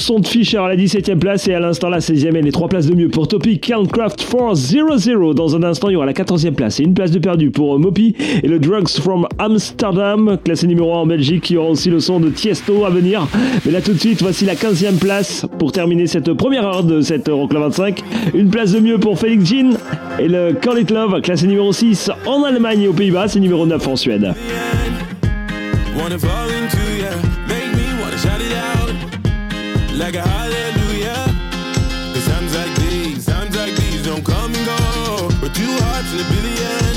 Son 0.02 0.18
de 0.18 0.26
Fisher 0.26 0.58
à 0.58 0.68
la 0.68 0.76
17ème 0.76 1.18
place 1.18 1.46
et 1.46 1.54
à 1.54 1.60
l'instant 1.60 1.88
la 1.88 2.00
16ème 2.00 2.36
et 2.36 2.42
les 2.42 2.50
3 2.50 2.68
places 2.68 2.86
de 2.86 2.94
mieux 2.94 3.08
pour 3.08 3.28
Topic 3.28 3.64
Countcraft 3.64 4.26
400. 4.28 5.34
Dans 5.34 5.56
un 5.56 5.62
instant, 5.62 5.88
il 5.90 5.92
y 5.92 5.96
aura 5.96 6.06
la 6.06 6.12
14e 6.12 6.54
place 6.54 6.80
et 6.80 6.82
une 6.82 6.92
place 6.92 7.12
de 7.12 7.20
perdu 7.20 7.50
pour 7.50 7.78
Mopi 7.78 8.14
et 8.42 8.48
le 8.48 8.58
Drugs 8.58 8.88
from 8.88 9.28
Amsterdam, 9.38 10.38
classé 10.44 10.66
numéro 10.66 10.92
1 10.92 10.98
en 10.98 11.06
Belgique. 11.06 11.50
Il 11.50 11.54
y 11.54 11.56
aura 11.56 11.70
aussi 11.70 11.88
le 11.88 12.00
son 12.00 12.18
de 12.18 12.30
Tiesto 12.30 12.84
à 12.84 12.90
venir. 12.90 13.28
Mais 13.64 13.70
là 13.70 13.80
tout 13.80 13.92
de 13.92 13.98
suite, 13.98 14.20
voici 14.22 14.44
la 14.44 14.54
15e 14.54 14.98
place 14.98 15.46
pour 15.60 15.70
terminer 15.70 16.08
cette 16.08 16.32
première 16.32 16.66
heure 16.66 16.82
de 16.82 17.00
cette 17.00 17.28
Euroclub 17.28 17.62
25. 17.62 18.02
Une 18.34 18.50
place 18.50 18.72
de 18.72 18.80
mieux 18.80 18.98
pour 18.98 19.18
Felix 19.18 19.48
Jean 19.48 19.76
et 20.18 20.26
le 20.26 20.52
Call 20.52 20.80
It 20.80 20.90
Love, 20.90 21.20
classé 21.20 21.46
numéro 21.46 21.72
6 21.72 22.10
en 22.26 22.42
Allemagne 22.42 22.82
et 22.82 22.88
aux 22.88 22.92
Pays-Bas, 22.92 23.28
c'est 23.28 23.40
numéro 23.40 23.66
9 23.66 23.86
en 23.86 23.96
Suède. 23.96 24.34
Like 30.02 30.16
a 30.16 30.20
hallelujah. 30.20 31.22
Cause 32.12 32.26
times 32.26 32.52
like 32.56 32.74
these, 32.74 33.24
times 33.24 33.56
like 33.56 33.74
these 33.76 34.04
don't 34.04 34.24
come 34.24 34.52
and 34.52 34.66
go. 34.66 35.30
We're 35.40 35.54
two 35.54 35.70
hearts 35.82 36.10
in 36.12 36.18
a 36.18 36.28
billion, 36.32 36.94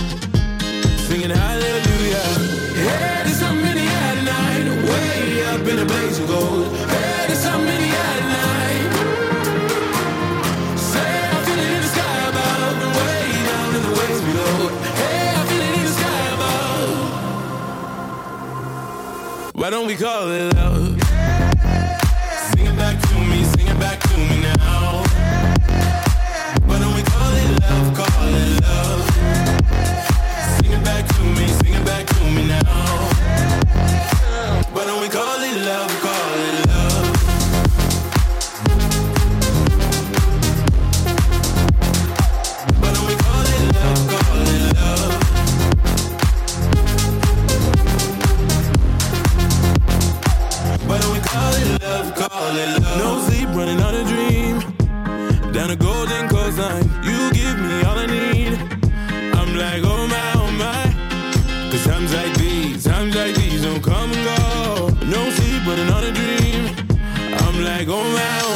singing 1.06 1.30
hallelujah. 1.30 2.26
Hey, 2.74 3.22
there's 3.26 3.38
something 3.38 3.68
in 3.68 3.76
the 3.78 3.86
air 4.02 4.16
tonight, 4.16 4.66
way 4.90 5.46
up 5.54 5.62
in 5.72 5.78
a 5.86 5.86
blaze 5.86 6.18
of 6.18 6.28
gold. 6.28 6.76
Hey, 6.90 7.28
there's 7.28 7.44
something 7.50 7.70
in 7.70 7.84
the. 7.86 7.94
Say, 10.92 11.14
I 11.30 11.38
in 11.54 11.82
the 11.86 11.90
sky 11.94 12.18
above, 12.32 12.78
way 12.98 13.22
down 13.50 13.70
in 13.78 13.82
the 13.86 13.94
waves 14.00 14.22
below. 14.28 14.56
Hey, 15.02 15.30
I 15.30 15.44
in 15.54 15.84
the 15.86 15.94
sky 16.00 16.24
above. 16.36 16.90
Why 19.54 19.70
don't 19.70 19.86
we 19.86 19.96
call 19.96 20.32
it 20.32 20.56
love? 20.56 20.85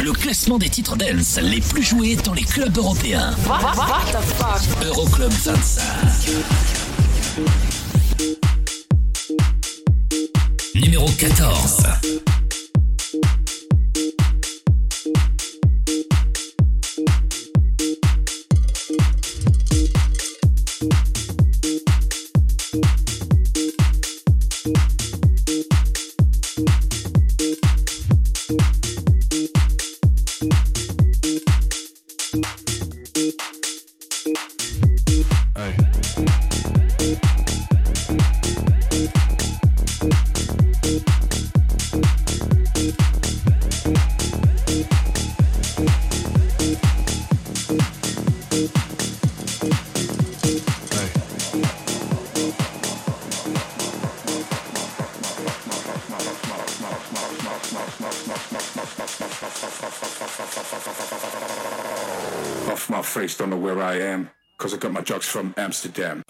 Le 0.00 0.12
classement 0.12 0.58
des 0.58 0.68
titres 0.68 0.94
dance 0.96 1.40
les 1.42 1.60
plus 1.60 1.82
joués 1.82 2.14
dans 2.14 2.34
les 2.34 2.44
clubs 2.44 2.76
européens. 2.78 3.34
Euroclub 4.86 5.32
25. 5.32 5.82
Numéro 10.76 11.08
14. 11.18 11.82
Amsterdam. 65.78 66.27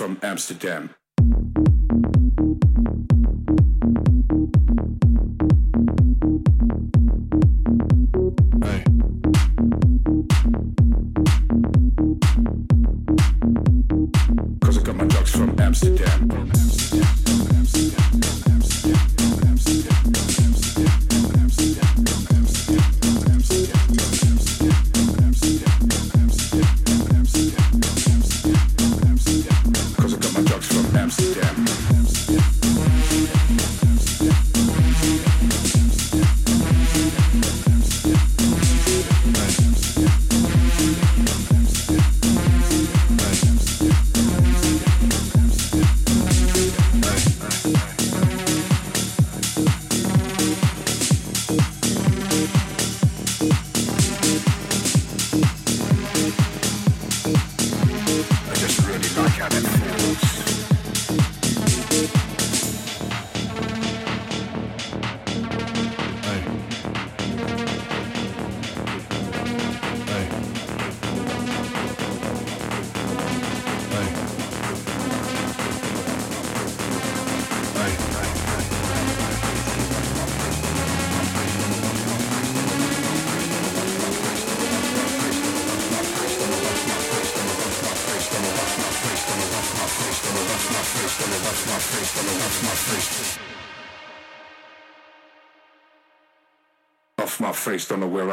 from 0.00 0.18
Amsterdam. 0.22 0.94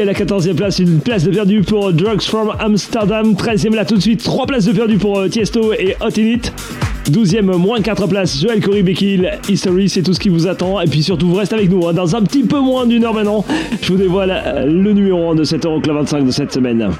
à 0.00 0.04
la 0.04 0.12
14e 0.12 0.54
place, 0.54 0.78
une 0.78 1.00
place 1.00 1.24
de 1.24 1.30
perdu 1.30 1.62
pour 1.62 1.92
Drugs 1.92 2.22
from 2.22 2.52
Amsterdam. 2.58 3.32
13e 3.32 3.74
là 3.74 3.84
tout 3.84 3.96
de 3.96 4.00
suite, 4.00 4.22
3 4.22 4.46
places 4.46 4.64
de 4.66 4.72
perdu 4.72 4.96
pour 4.96 5.18
euh, 5.18 5.28
Tiesto 5.28 5.72
et 5.72 5.96
Hot 6.00 6.18
In 6.18 6.38
12e, 7.10 7.56
moins 7.56 7.80
4 7.80 8.06
places, 8.06 8.40
Joël 8.40 8.60
Corey 8.60 8.82
Bekil, 8.82 9.30
History, 9.48 9.88
c'est 9.88 10.02
tout 10.02 10.12
ce 10.12 10.20
qui 10.20 10.28
vous 10.28 10.46
attend. 10.46 10.80
Et 10.80 10.86
puis 10.86 11.02
surtout, 11.02 11.28
vous 11.28 11.36
restez 11.36 11.54
avec 11.54 11.70
nous. 11.70 11.86
Hein, 11.86 11.94
dans 11.94 12.14
un 12.14 12.22
petit 12.22 12.42
peu 12.42 12.60
moins 12.60 12.86
d'une 12.86 13.04
heure 13.04 13.14
maintenant, 13.14 13.44
je 13.80 13.92
vous 13.92 13.98
dévoile 13.98 14.30
euh, 14.30 14.66
le 14.66 14.92
numéro 14.92 15.30
1 15.30 15.34
de 15.34 15.44
cette 15.44 15.64
Euroclub 15.64 15.96
25 15.96 16.26
de 16.26 16.30
cette 16.30 16.52
semaine. 16.52 16.90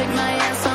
take 0.00 0.08
my 0.16 0.32
ass 0.32 0.66
off. 0.66 0.69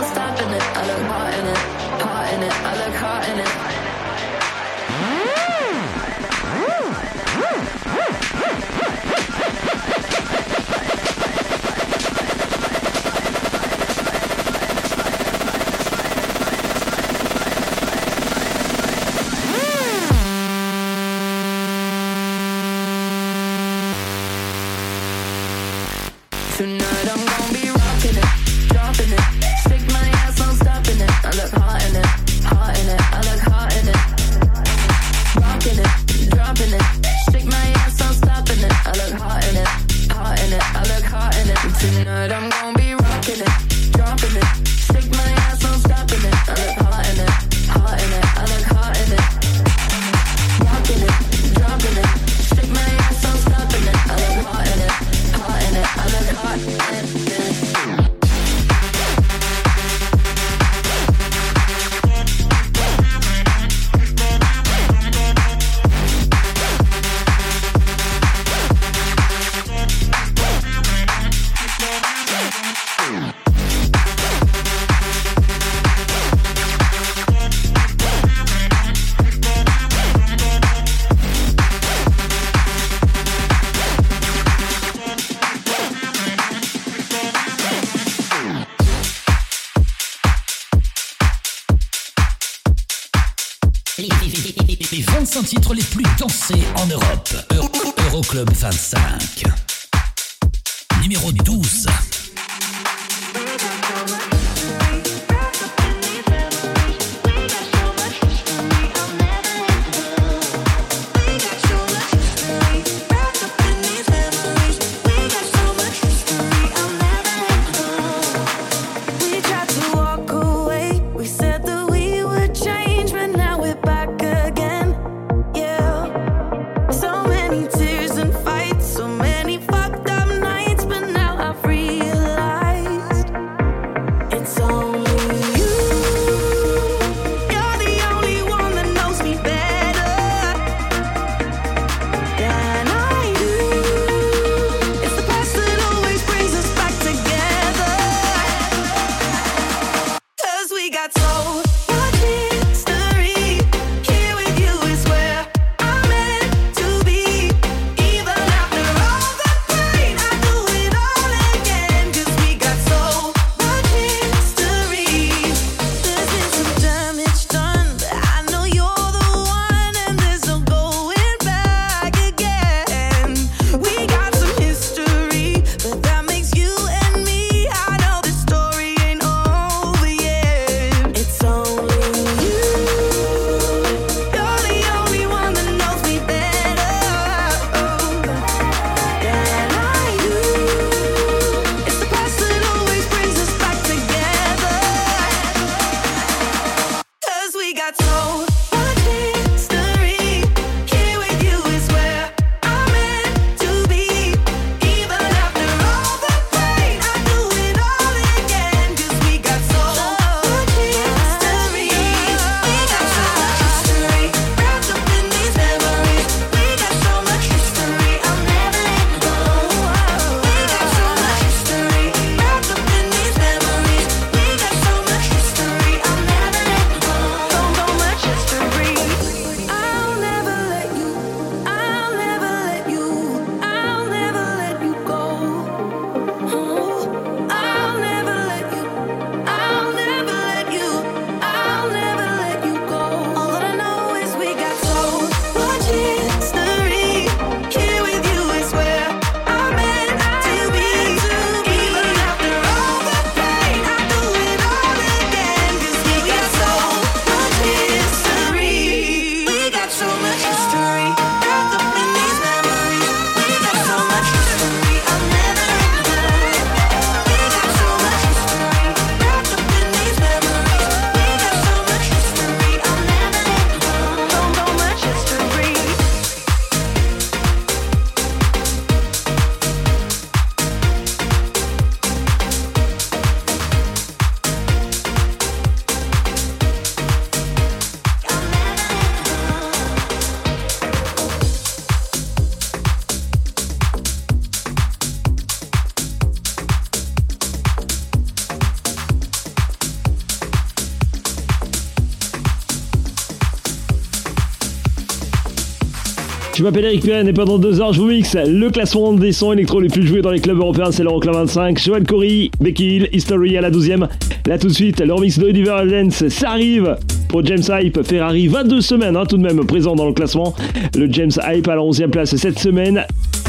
M'appelle 306.66 306.86
Eric 306.86 307.04
Pirenne 307.04 307.28
et 307.28 307.34
pendant 307.34 307.60
deux 307.60 307.80
heures, 307.80 307.94
je 307.94 308.02
vous 308.02 308.08
mixe 308.08 308.36
le 308.36 308.72
classement 308.72 309.14
des 309.14 309.32
sons 309.34 309.54
électro 309.54 309.80
les 309.80 309.88
plus 309.88 310.08
joués 310.08 310.24
dans 310.24 310.32
les 310.32 310.40
clubs 310.40 310.58
européens. 310.58 310.92
C'est 310.92 311.04
l'Euroclub 311.04 311.36
25. 311.36 311.78
Joel 311.78 312.06
Corey, 312.06 312.50
Becky 312.60 312.96
Hill, 312.96 313.10
History 313.14 313.56
à 313.56 313.62
la 313.62 313.70
12e. 313.70 314.08
Là 314.48 314.58
tout 314.58 314.68
de 314.68 314.74
suite, 314.74 315.00
le 315.00 315.14
remix 315.14 315.38
de 315.38 315.46
Oliver 315.46 315.84
Dance, 315.88 316.28
ça 316.30 316.52
arrive 316.52 316.98
pour 317.28 317.46
James 317.46 317.62
Hype. 317.70 318.02
Ferrari, 318.02 318.48
22 318.48 318.82
semaines 318.82 319.16
hein, 319.16 319.26
tout 319.30 319.38
de 319.38 319.44
même 319.44 319.64
présent 319.68 319.94
dans 319.96 320.08
le 320.08 320.14
classement. 320.14 320.56
Le 320.98 321.08
James 321.12 321.32
Hype 321.48 321.68
à 321.68 321.76
la 321.76 321.82
11e 321.82 322.10
place 322.10 322.36
cette 322.36 322.58
semaine. 322.58 323.06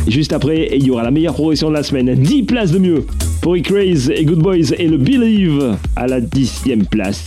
Juste 0.08 0.34
après, 0.34 0.68
il 0.76 0.84
y 0.84 0.90
aura 0.90 1.02
la 1.02 1.10
meilleure 1.10 1.34
progression 1.34 1.70
de 1.70 1.74
la 1.74 1.82
semaine. 1.82 2.12
10 2.12 2.42
places 2.42 2.72
de 2.72 2.78
mieux 2.78 3.06
pour 3.40 3.54
Rick 3.54 3.68
Raze 3.68 4.10
et 4.10 4.26
Good 4.26 4.40
Boys 4.40 4.74
et 4.76 4.88
le 4.88 4.98
Believe 4.98 5.76
à 5.96 6.06
la 6.06 6.20
10e 6.20 6.84
place. 6.84 7.24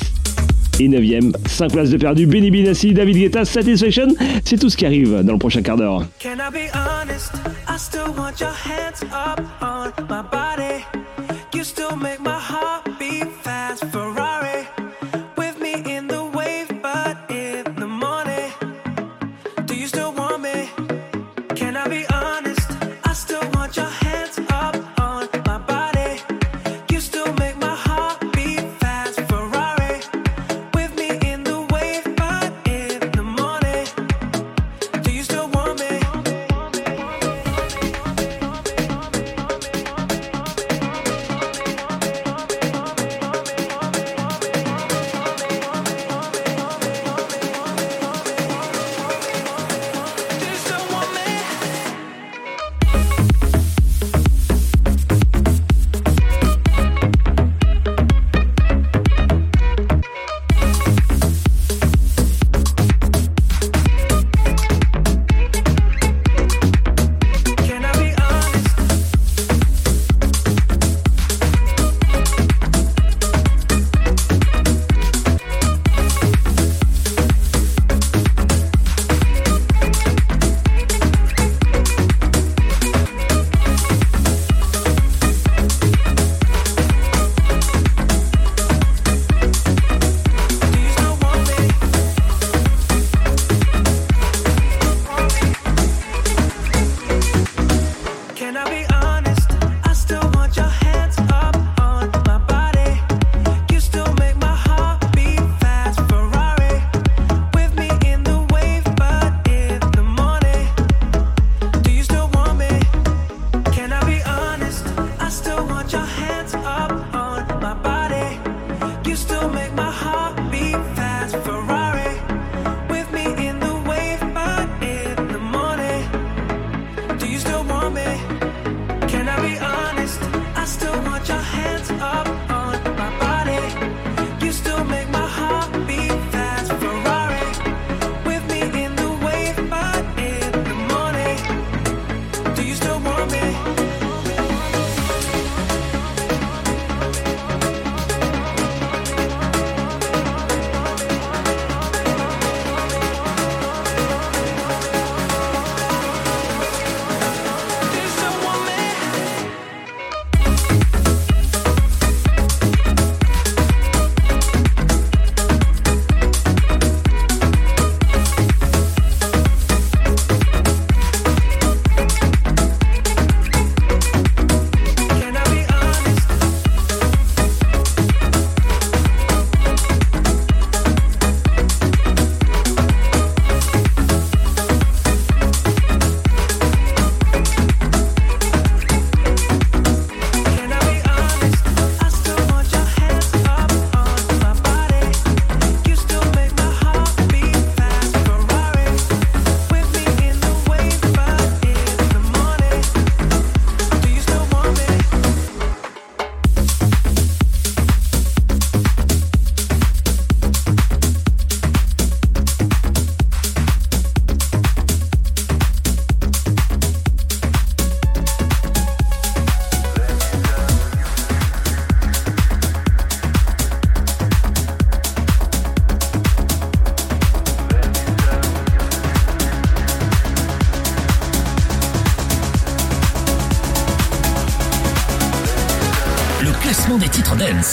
Et 0.81 0.87
9ème, 0.87 1.33
5 1.45 1.73
places 1.73 1.89
de 1.89 1.97
perdu, 1.97 2.25
Benny 2.25 2.51
Benassi, 2.51 2.93
David 2.93 3.17
Guetta, 3.17 3.43
Satisfaction. 3.43 4.07
C'est 4.45 4.57
tout 4.57 4.69
ce 4.69 4.77
qui 4.77 4.85
arrive 4.85 5.23
dans 5.23 5.33
le 5.33 5.39
prochain 5.39 5.61
quart 5.61 5.75
d'heure. 5.75 6.05
Can 6.21 6.35
I 6.35 6.49
be 6.49 6.71
honest? 6.73 7.33
I 7.67 7.77
still 7.77 8.13
want 8.17 8.39
your 8.39 8.49
hands 8.49 9.03
up 9.11 9.41
on 9.61 9.91
my 10.07 10.21
body. 10.21 10.85
You 11.53 11.65
still 11.65 11.97
make 11.97 12.21
my 12.21 12.39
heart 12.39 12.88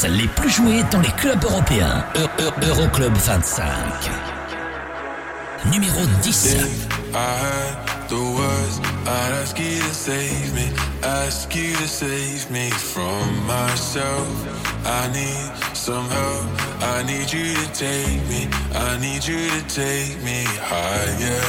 les 0.05 0.29
plus 0.29 0.51
joués 0.51 0.85
dans 0.91 1.01
les 1.01 1.11
clubs 1.13 1.43
européens. 1.45 2.05
Eu- 2.17 2.43
Eu- 2.43 2.69
Euroclub 2.69 3.15
25. 3.17 3.65
Numéro 5.73 6.01
10. 6.23 6.57
I 7.15 7.19
heard 7.19 8.09
the 8.09 8.15
words 8.15 8.81
I'd 9.07 9.43
ask 9.43 9.59
you 9.59 9.81
to 9.81 9.95
save 9.95 10.53
me, 10.55 10.71
ask 11.03 11.55
you 11.55 11.73
to 11.77 11.87
save 11.89 12.51
me 12.51 12.71
from 12.71 13.47
myself. 13.47 14.29
I 14.85 15.09
need 15.13 15.51
some 15.75 16.09
help. 16.11 16.47
I 16.83 17.03
need 17.05 17.33
you 17.33 17.55
to 17.55 17.67
take 17.73 18.23
me. 18.29 18.49
I 18.75 18.99
need 19.01 19.25
you 19.27 19.49
to 19.49 19.63
take 19.75 20.23
me 20.23 20.45
higher. 20.61 21.43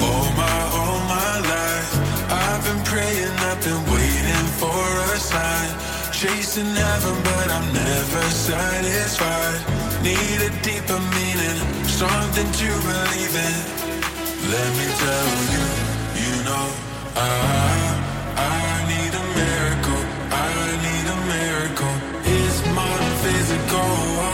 All 0.00 0.26
my, 0.36 0.60
all 0.76 1.00
my 1.08 1.40
life, 1.40 1.98
I've 2.30 2.62
been 2.64 2.82
praying, 2.84 3.32
I've 3.50 3.60
been 3.64 3.82
waiting 3.92 4.46
for 4.60 5.14
a 5.14 5.18
sign. 5.18 5.73
chasing 6.24 6.74
heaven, 6.74 7.16
but 7.22 7.48
I'm 7.56 7.68
never 7.72 8.22
satisfied. 8.48 9.60
Need 10.02 10.40
a 10.48 10.52
deeper 10.64 11.00
meaning, 11.16 11.58
something 12.00 12.48
to 12.60 12.68
believe 12.88 13.34
in. 13.48 13.56
Let 14.54 14.70
me 14.78 14.86
tell 15.04 15.32
you, 15.54 15.66
you 16.22 16.34
know, 16.48 16.66
I, 17.16 17.76
I 18.36 18.58
need 18.92 19.12
a 19.22 19.24
miracle. 19.40 20.02
I 20.48 20.52
need 20.86 21.06
a 21.16 21.18
miracle. 21.34 21.94
It's 22.36 22.58
my 22.80 22.96
physical. 23.22 24.33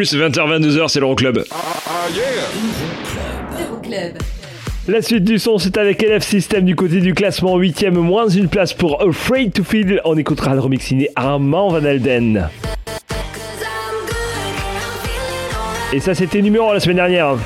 plus, 0.00 0.16
20h-22h, 0.16 0.72
c'est 0.72 0.80
ah, 0.80 0.86
ah, 0.86 1.00
l'Euroclub. 1.00 1.44
La 4.88 5.02
suite 5.02 5.24
du 5.24 5.38
son, 5.38 5.58
c'est 5.58 5.76
avec 5.76 6.00
LF 6.00 6.24
System 6.24 6.64
du 6.64 6.74
côté 6.74 7.00
du 7.00 7.12
classement 7.12 7.58
8ème, 7.58 7.96
moins 7.96 8.26
une 8.26 8.48
place 8.48 8.72
pour 8.72 9.02
Afraid 9.02 9.52
to 9.52 9.62
Feel. 9.62 10.00
On 10.06 10.16
écoutera 10.16 10.54
le 10.54 10.60
remix 10.60 10.86
signé 10.86 11.10
Armand 11.16 11.68
Van 11.68 11.84
Alden. 11.84 12.48
Et 15.92 16.00
ça, 16.00 16.14
c'était 16.14 16.40
numéro 16.40 16.72
la 16.72 16.80
semaine 16.80 16.96
dernière. 16.96 17.36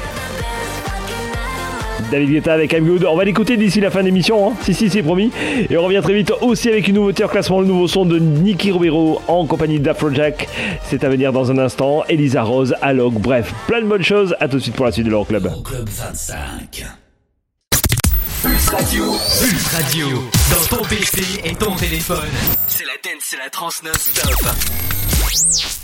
David 2.11 2.31
Guetta 2.31 2.55
avec 2.55 2.73
I'm 2.73 2.87
Good. 2.87 3.05
On 3.05 3.17
va 3.17 3.25
l'écouter 3.25 3.57
d'ici 3.57 3.81
la 3.81 3.91
fin 3.91 4.01
de 4.01 4.07
l'émission. 4.07 4.51
Hein. 4.51 4.55
Si, 4.63 4.75
si, 4.75 4.91
c'est 4.91 5.03
promis. 5.03 5.31
Et 5.71 5.77
on 5.77 5.85
revient 5.85 6.01
très 6.03 6.15
vite 6.15 6.33
aussi 6.41 6.69
avec 6.69 6.89
une 6.89 6.97
nouveauté 6.97 7.25
en 7.25 7.29
classement, 7.29 7.61
le 7.61 7.67
nouveau 7.67 7.89
son 7.89 8.05
de 8.05 8.19
Nicky 8.19 8.71
Romero 8.71 9.21
en 9.29 9.47
compagnie 9.47 9.81
d'Afrojack. 9.81 10.49
C'est 10.85 11.05
à 11.05 11.09
venir 11.09 11.33
dans 11.33 11.51
un 11.51 11.59
instant. 11.59 12.05
Elisa 12.09 12.43
Rose, 12.43 12.75
Alok. 12.83 13.15
Bref, 13.15 13.53
plein 13.67 13.81
de 13.81 13.87
bonnes 13.87 14.03
choses. 14.03 14.35
À 14.41 14.49
tout 14.49 14.57
de 14.57 14.63
suite 14.63 14.75
pour 14.75 14.87
la 14.87 14.93
suite 14.93 15.07
de 15.07 15.11
l'Euroclub. 15.11 15.49
Club 15.65 15.89
25. 15.89 16.85
Pulse 18.43 18.69
Radio. 18.69 19.05
Pulse 19.41 19.75
Radio. 19.75 20.07
Dans 20.51 20.77
ton 20.77 20.85
PC 20.85 21.23
et 21.45 21.55
ton 21.55 21.75
téléphone. 21.77 22.19
C'est 22.69 22.85
la 22.85 22.93
la 23.43 23.51
trans 23.51 23.71
non-stop. 23.83 25.84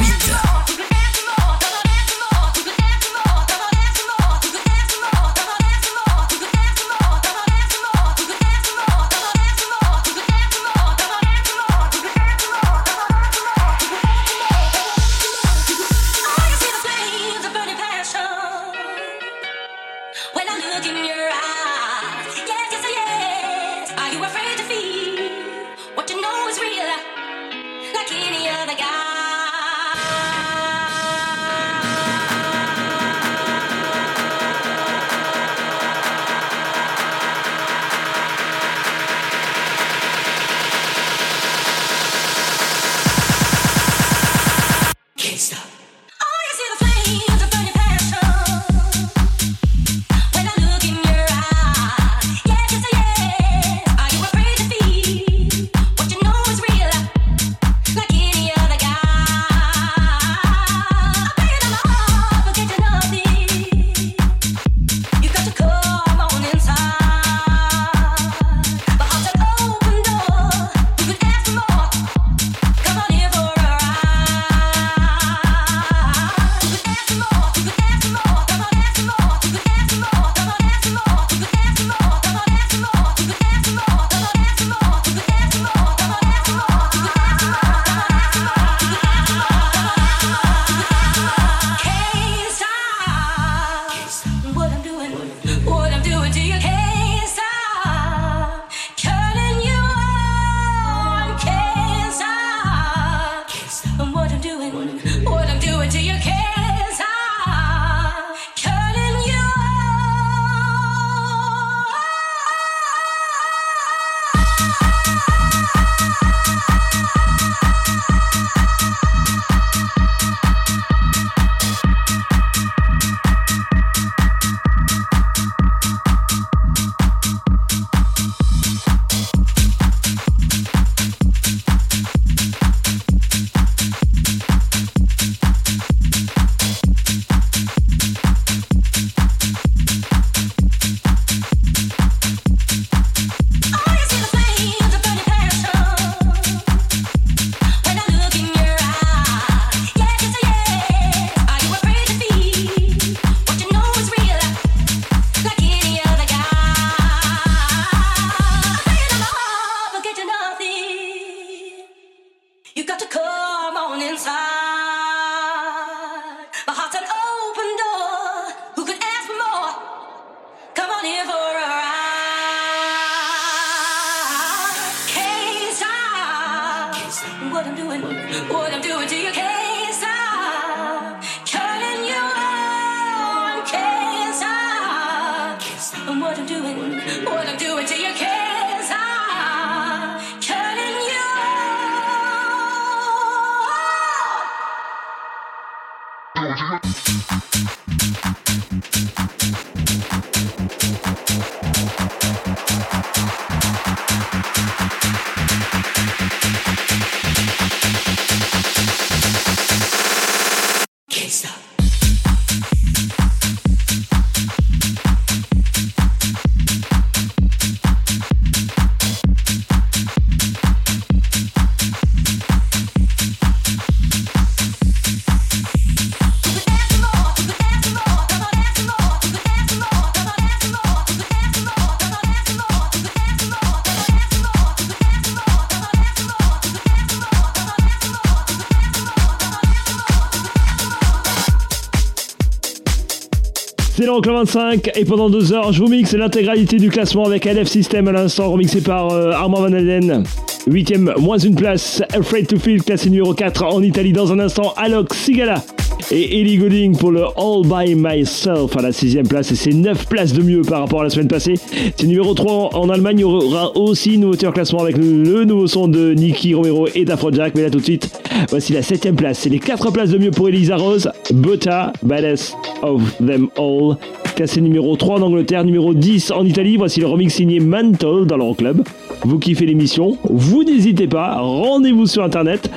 L'Euroclub 244.21 244.45
25 244.45 244.91
et 244.95 245.05
pendant 245.05 245.29
deux 245.29 245.51
heures, 245.51 245.71
je 245.73 245.81
vous 245.81 245.89
mixe 245.89 246.13
l'intégralité 246.13 246.77
du 246.77 246.89
classement 246.89 247.25
avec 247.25 247.45
LF 247.45 247.67
System 247.67 248.07
à 248.07 248.11
l'instant, 248.11 248.51
remixé 248.51 248.81
par 248.81 249.11
euh, 249.11 249.31
Armand 249.31 249.61
Van 249.61 249.73
Allen. 249.73 250.23
Huitième, 250.67 251.11
moins 251.17 251.39
une 251.39 251.55
place, 251.55 252.03
Afraid 252.13 252.45
to 252.45 252.59
Feel, 252.59 252.83
classé 252.83 253.09
numéro 253.09 253.33
4 253.33 253.63
en 253.63 253.81
Italie. 253.81 254.13
Dans 254.13 254.31
un 254.31 254.39
instant, 254.39 254.73
Alok 254.77 255.13
Sigala 255.15 255.63
et 256.09 256.39
Ellie 256.41 256.57
Goulding 256.57 256.97
pour 256.97 257.11
le 257.11 257.23
All 257.23 257.63
By 257.65 257.95
Myself 257.95 258.75
à 258.77 258.81
la 258.81 258.91
sixième 258.91 259.27
place 259.27 259.51
et 259.51 259.55
c'est 259.55 259.73
9 259.73 260.07
places 260.07 260.33
de 260.33 260.41
mieux 260.41 260.61
par 260.61 260.81
rapport 260.81 261.01
à 261.01 261.03
la 261.03 261.09
semaine 261.09 261.27
passée. 261.27 261.55
C'est 261.95 262.07
numéro 262.07 262.33
3 262.33 262.75
en 262.75 262.89
Allemagne, 262.89 263.19
il 263.19 263.21
y 263.21 263.23
aura 263.25 263.75
aussi 263.77 264.15
une 264.15 264.21
nouveauté 264.21 264.47
en 264.47 264.51
classement 264.51 264.81
avec 264.81 264.97
le 264.97 265.43
nouveau 265.45 265.67
son 265.67 265.87
de 265.87 266.13
Nicky 266.13 266.53
Romero 266.53 266.87
et 266.95 267.05
d'Afrojack. 267.05 267.55
Mais 267.55 267.63
là 267.63 267.69
tout 267.69 267.79
de 267.79 267.83
suite, 267.83 268.09
voici 268.49 268.73
la 268.73 268.81
septième 268.81 269.15
place. 269.15 269.39
C'est 269.39 269.49
les 269.49 269.59
4 269.59 269.91
places 269.91 270.09
de 270.09 270.17
mieux 270.17 270.31
pour 270.31 270.49
Elisa 270.49 270.77
Rose, 270.77 271.09
Bota, 271.33 271.93
Baddest 272.03 272.55
of 272.81 273.01
Them 273.17 273.47
All. 273.57 273.97
Classé 274.41 274.59
numéro 274.59 274.95
3 274.95 275.19
en 275.19 275.21
Angleterre, 275.21 275.63
numéro 275.63 275.93
10 275.93 276.31
en 276.31 276.43
Italie. 276.43 276.75
Voici 276.75 276.99
le 276.99 277.05
remix 277.05 277.31
signé 277.31 277.59
Mantle 277.59 278.25
dans 278.25 278.37
l'Euroclub. 278.37 278.81
Vous 279.23 279.37
kiffez 279.37 279.67
l'émission, 279.67 280.17
vous 280.27 280.63
n'hésitez 280.63 281.05
pas, 281.05 281.35
rendez-vous 281.39 282.07
sur 282.07 282.23
internet 282.23 282.71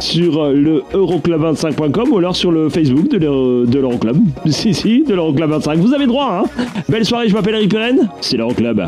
sur 0.00 0.42
euh, 0.42 0.52
le 0.52 0.82
euroclub25.com 0.92 2.10
ou 2.10 2.18
alors 2.18 2.34
sur 2.34 2.50
le 2.50 2.68
Facebook 2.68 3.08
de 3.12 3.18
l'Euro- 3.18 3.64
de 3.64 3.78
l'Euroclub. 3.78 4.16
Si, 4.46 4.74
si, 4.74 5.04
de 5.04 5.14
l'Euroclub 5.14 5.48
25. 5.50 5.78
Vous 5.78 5.94
avez 5.94 6.06
droit, 6.06 6.42
hein 6.42 6.82
Belle 6.88 7.04
soirée, 7.04 7.28
je 7.28 7.34
m'appelle 7.34 7.54
Eric 7.54 7.70
Pirenne, 7.70 8.08
c'est 8.20 8.36
l'Euroclub. 8.36 8.80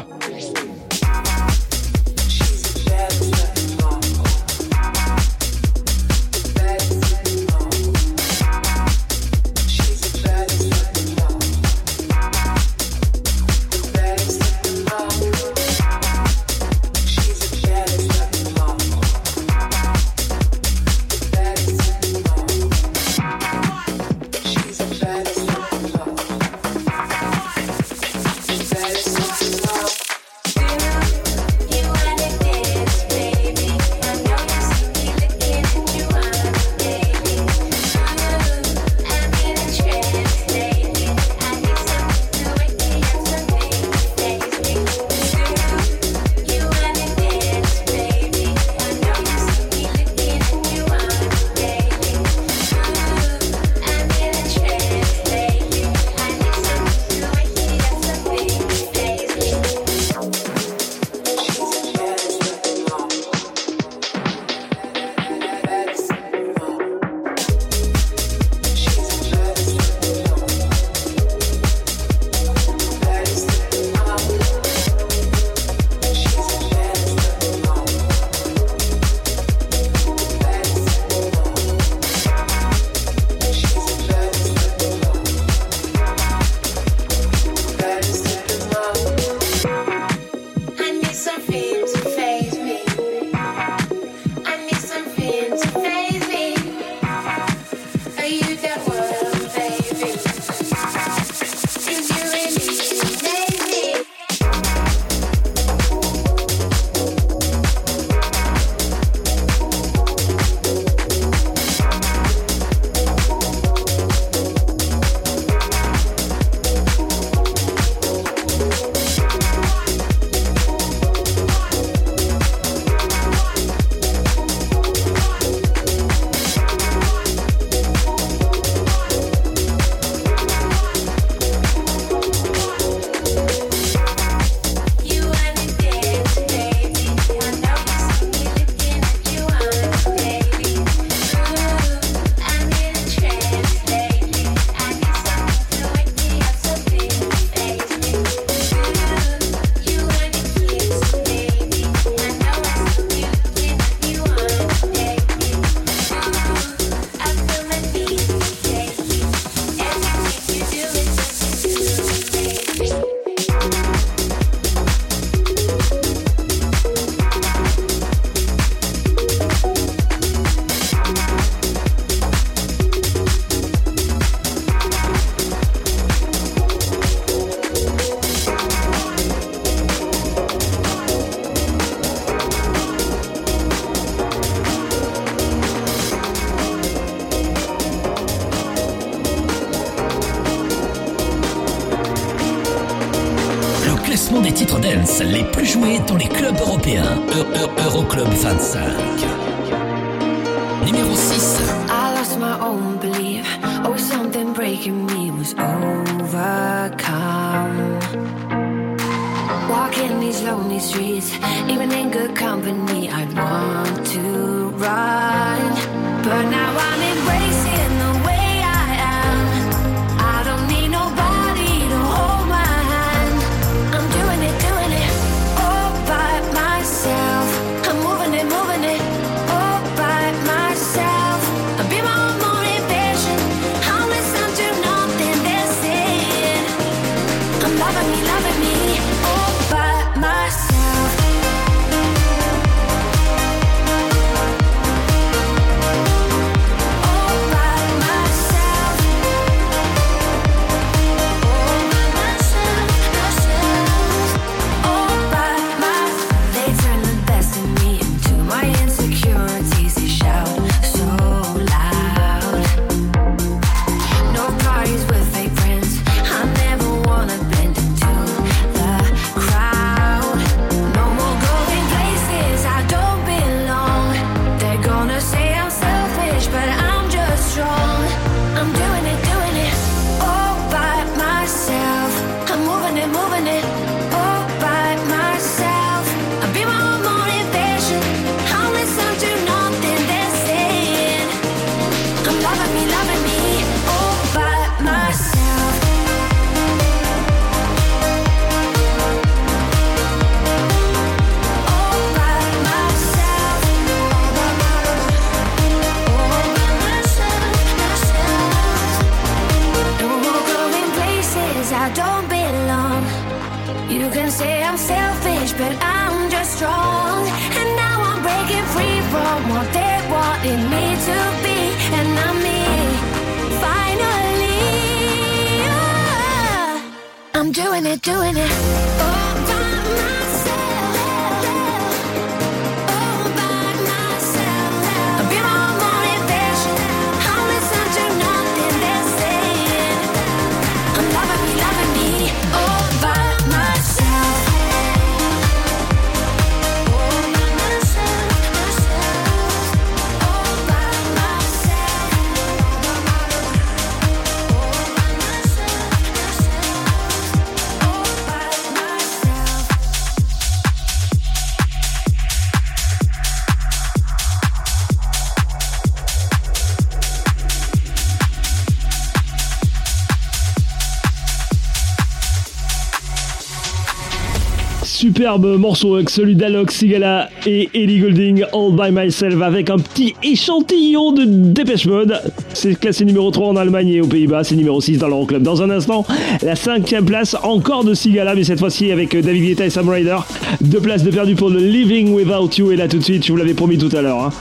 Superbe 375.16 375.56
morceau 375.56 375.94
avec 375.94 376.10
celui 376.10 376.34
d'Alok 376.34 376.70
Sigala 376.70 377.30
et 377.47 377.70
Ellie 377.72 378.01
Goulding, 378.01 378.44
All 378.52 378.72
By 378.72 378.90
Myself, 378.93 379.40
avec 379.40 379.70
un 379.70 379.78
petit 379.78 380.12
échantillon 380.22 381.12
de 381.12 381.24
Dépêche 381.24 381.86
Mode. 381.86 382.20
C'est 382.52 382.78
classé 382.78 383.06
numéro 383.06 383.30
3 383.30 383.48
en 383.48 383.56
Allemagne 383.56 383.88
et 383.88 384.01
aux 384.02 384.06
Pays-Bas, 384.06 384.44
c'est 384.44 384.56
numéro 384.56 384.78
6 384.78 384.98
dans 384.98 385.09
l'Euroclub. 385.09 385.43
Dans 385.43 385.62
un 385.62 385.70
instant, 385.70 386.05
la 386.43 386.55
cinquième 386.55 387.06
place, 387.06 387.34
encore 387.43 387.82
de 387.84 387.94
Sigala, 387.94 388.34
mais 388.34 388.44
cette 388.44 388.59
fois-ci 388.59 388.93
avec 388.93 389.16
David 389.18 389.43
Guetta 389.47 389.64
et 389.64 389.70
Sam 389.70 389.88
Ryder. 389.88 390.18
Deux 390.60 390.80
places 390.80 391.02
de 391.02 391.10
perdu 391.10 391.34
pour 391.34 391.48
le 391.48 391.60
Living 391.60 392.12
Without 392.12 392.51
You, 392.59 392.72
et 392.72 392.76
là 392.76 392.86
tout 392.86 392.98
de 392.98 393.02
suite, 393.05 393.24
je 393.24 393.32
vous 393.32 393.38
l'avais 393.38 393.55
promis 393.55 393.78
tout 393.78 393.97
à 393.97 394.02
l'heure. 394.02 394.20
hein. 394.20 394.32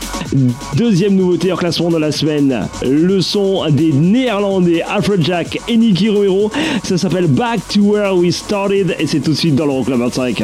Deuxième 0.75 1.15
nouveauté 1.15 1.53
en 1.53 1.55
classement 1.55 1.89
de 1.89 1.97
la 1.97 2.11
semaine, 2.11 2.67
le 2.83 3.21
son 3.21 3.69
des 3.69 3.93
Néerlandais 3.93 4.81
Afrojack 4.81 5.57
et 5.69 5.77
Nicky 5.77 6.09
Romero. 6.09 6.51
Ça 6.83 6.97
s'appelle 6.97 7.27
Back 7.27 7.61
to 7.73 7.79
Where 7.79 8.13
We 8.17 8.35
Started, 8.35 8.97
et 8.99 9.07
c'est 9.07 9.21
tout 9.21 9.31
de 9.31 9.37
suite 9.37 9.55
dans 9.55 9.65
l'Euroclub 9.65 9.99
25. 9.99 10.43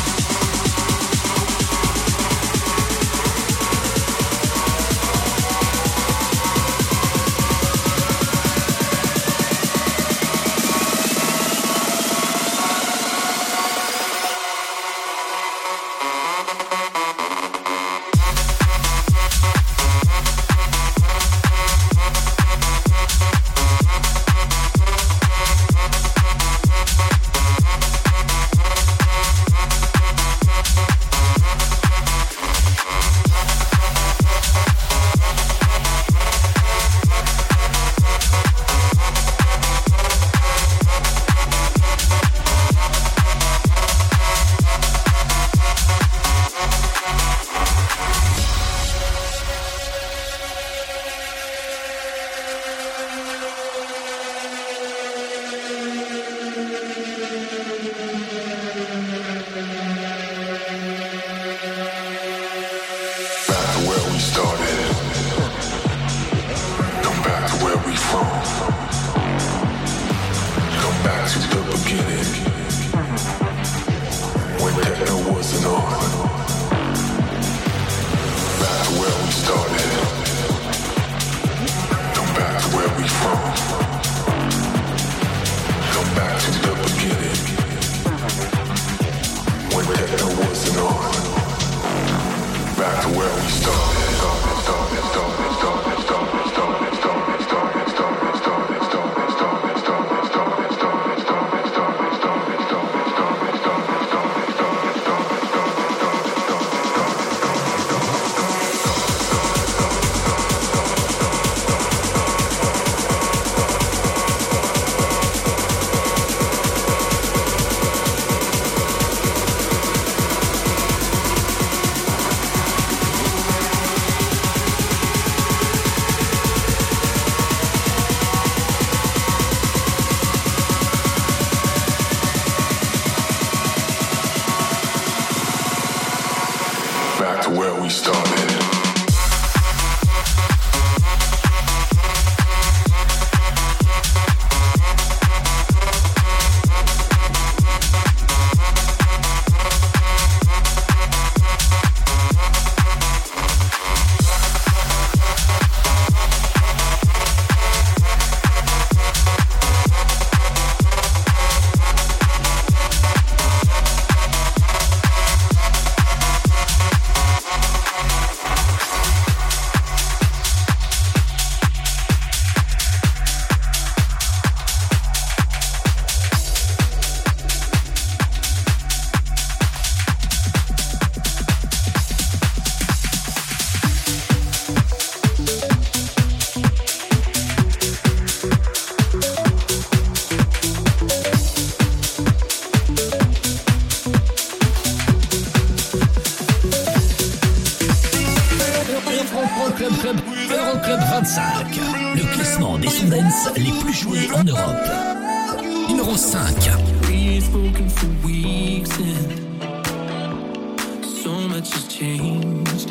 much 211.61 211.73
has 211.73 211.87
changed. 211.87 212.89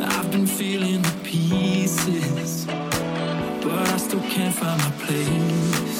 I've 0.00 0.30
been 0.30 0.46
feeling 0.46 1.02
the 1.02 1.14
pieces, 1.24 2.64
but 2.66 3.88
I 3.88 3.96
still 3.96 4.22
can't 4.30 4.54
find 4.54 4.80
my 4.80 4.90
place. 5.04 5.98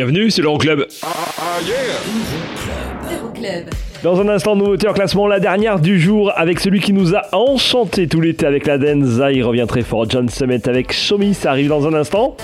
Bienvenue, 0.00 0.30
c'est 0.30 0.40
l'Euroclub. 0.40 0.86
Euroclub. 3.12 3.68
Dans 4.02 4.18
un 4.18 4.28
instant, 4.30 4.56
nouveauté 4.56 4.88
en 4.88 4.94
classement, 4.94 5.26
la 5.26 5.40
dernière 5.40 5.78
du 5.78 6.00
jour 6.00 6.32
avec 6.36 6.58
celui 6.58 6.80
qui 6.80 6.94
nous 6.94 7.14
a 7.14 7.26
enchanté 7.32 8.08
tout 8.08 8.22
l'été 8.22 8.46
avec 8.46 8.66
la 8.66 8.78
Denza. 8.78 9.30
Il 9.30 9.44
revient 9.44 9.66
très 9.68 9.82
fort. 9.82 10.08
John 10.08 10.30
Summit 10.30 10.62
avec 10.64 10.94
Show 10.94 11.18
Me, 11.18 11.34
ça 11.34 11.50
arrive 11.50 11.68
dans 11.68 11.86
un 11.86 11.92
instant. 11.92 12.34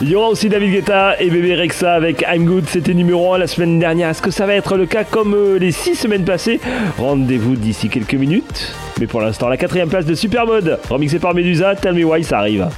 Il 0.00 0.08
y 0.08 0.14
aura 0.14 0.28
aussi 0.28 0.48
David 0.48 0.70
Guetta 0.70 1.20
et 1.20 1.28
Bébé 1.28 1.56
Rexa 1.56 1.94
avec 1.94 2.24
I'm 2.32 2.44
Good, 2.44 2.68
c'était 2.68 2.94
numéro 2.94 3.34
1 3.34 3.38
la 3.38 3.48
semaine 3.48 3.80
dernière. 3.80 4.10
Est-ce 4.10 4.22
que 4.22 4.30
ça 4.30 4.46
va 4.46 4.54
être 4.54 4.76
le 4.76 4.86
cas 4.86 5.02
comme 5.02 5.34
euh, 5.34 5.58
les 5.58 5.72
6 5.72 5.96
semaines 5.96 6.24
passées? 6.24 6.60
Rendez-vous 6.96 7.56
d'ici 7.56 7.88
quelques 7.88 8.14
minutes. 8.14 8.72
Mais 9.00 9.08
pour 9.08 9.20
l'instant, 9.20 9.48
la 9.48 9.56
quatrième 9.56 9.88
place 9.88 10.06
de 10.06 10.14
Supermode, 10.14 10.78
remixé 10.88 11.18
par 11.18 11.34
Medusa, 11.34 11.74
Tell 11.74 11.94
Me 11.94 12.04
Why, 12.04 12.22
ça 12.22 12.38
arrive. 12.38 12.68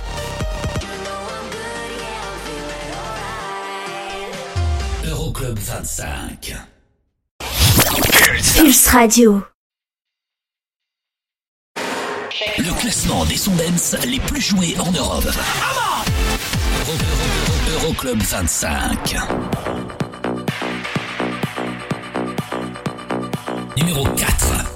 Euroclub 5.04 5.58
25. 5.58 6.54
Pulse 8.56 8.86
Radio. 8.88 9.42
Le 12.58 12.80
classement 12.80 13.24
des 13.26 13.36
sons 13.36 13.54
les 14.06 14.20
plus 14.20 14.40
joués 14.40 14.76
en 14.78 14.90
Europe. 14.92 15.24
Euro- 16.78 16.92
Euro- 16.92 17.86
Euroclub 17.86 18.22
25. 18.22 19.16
Numéro 23.76 24.04
4. 24.14 24.71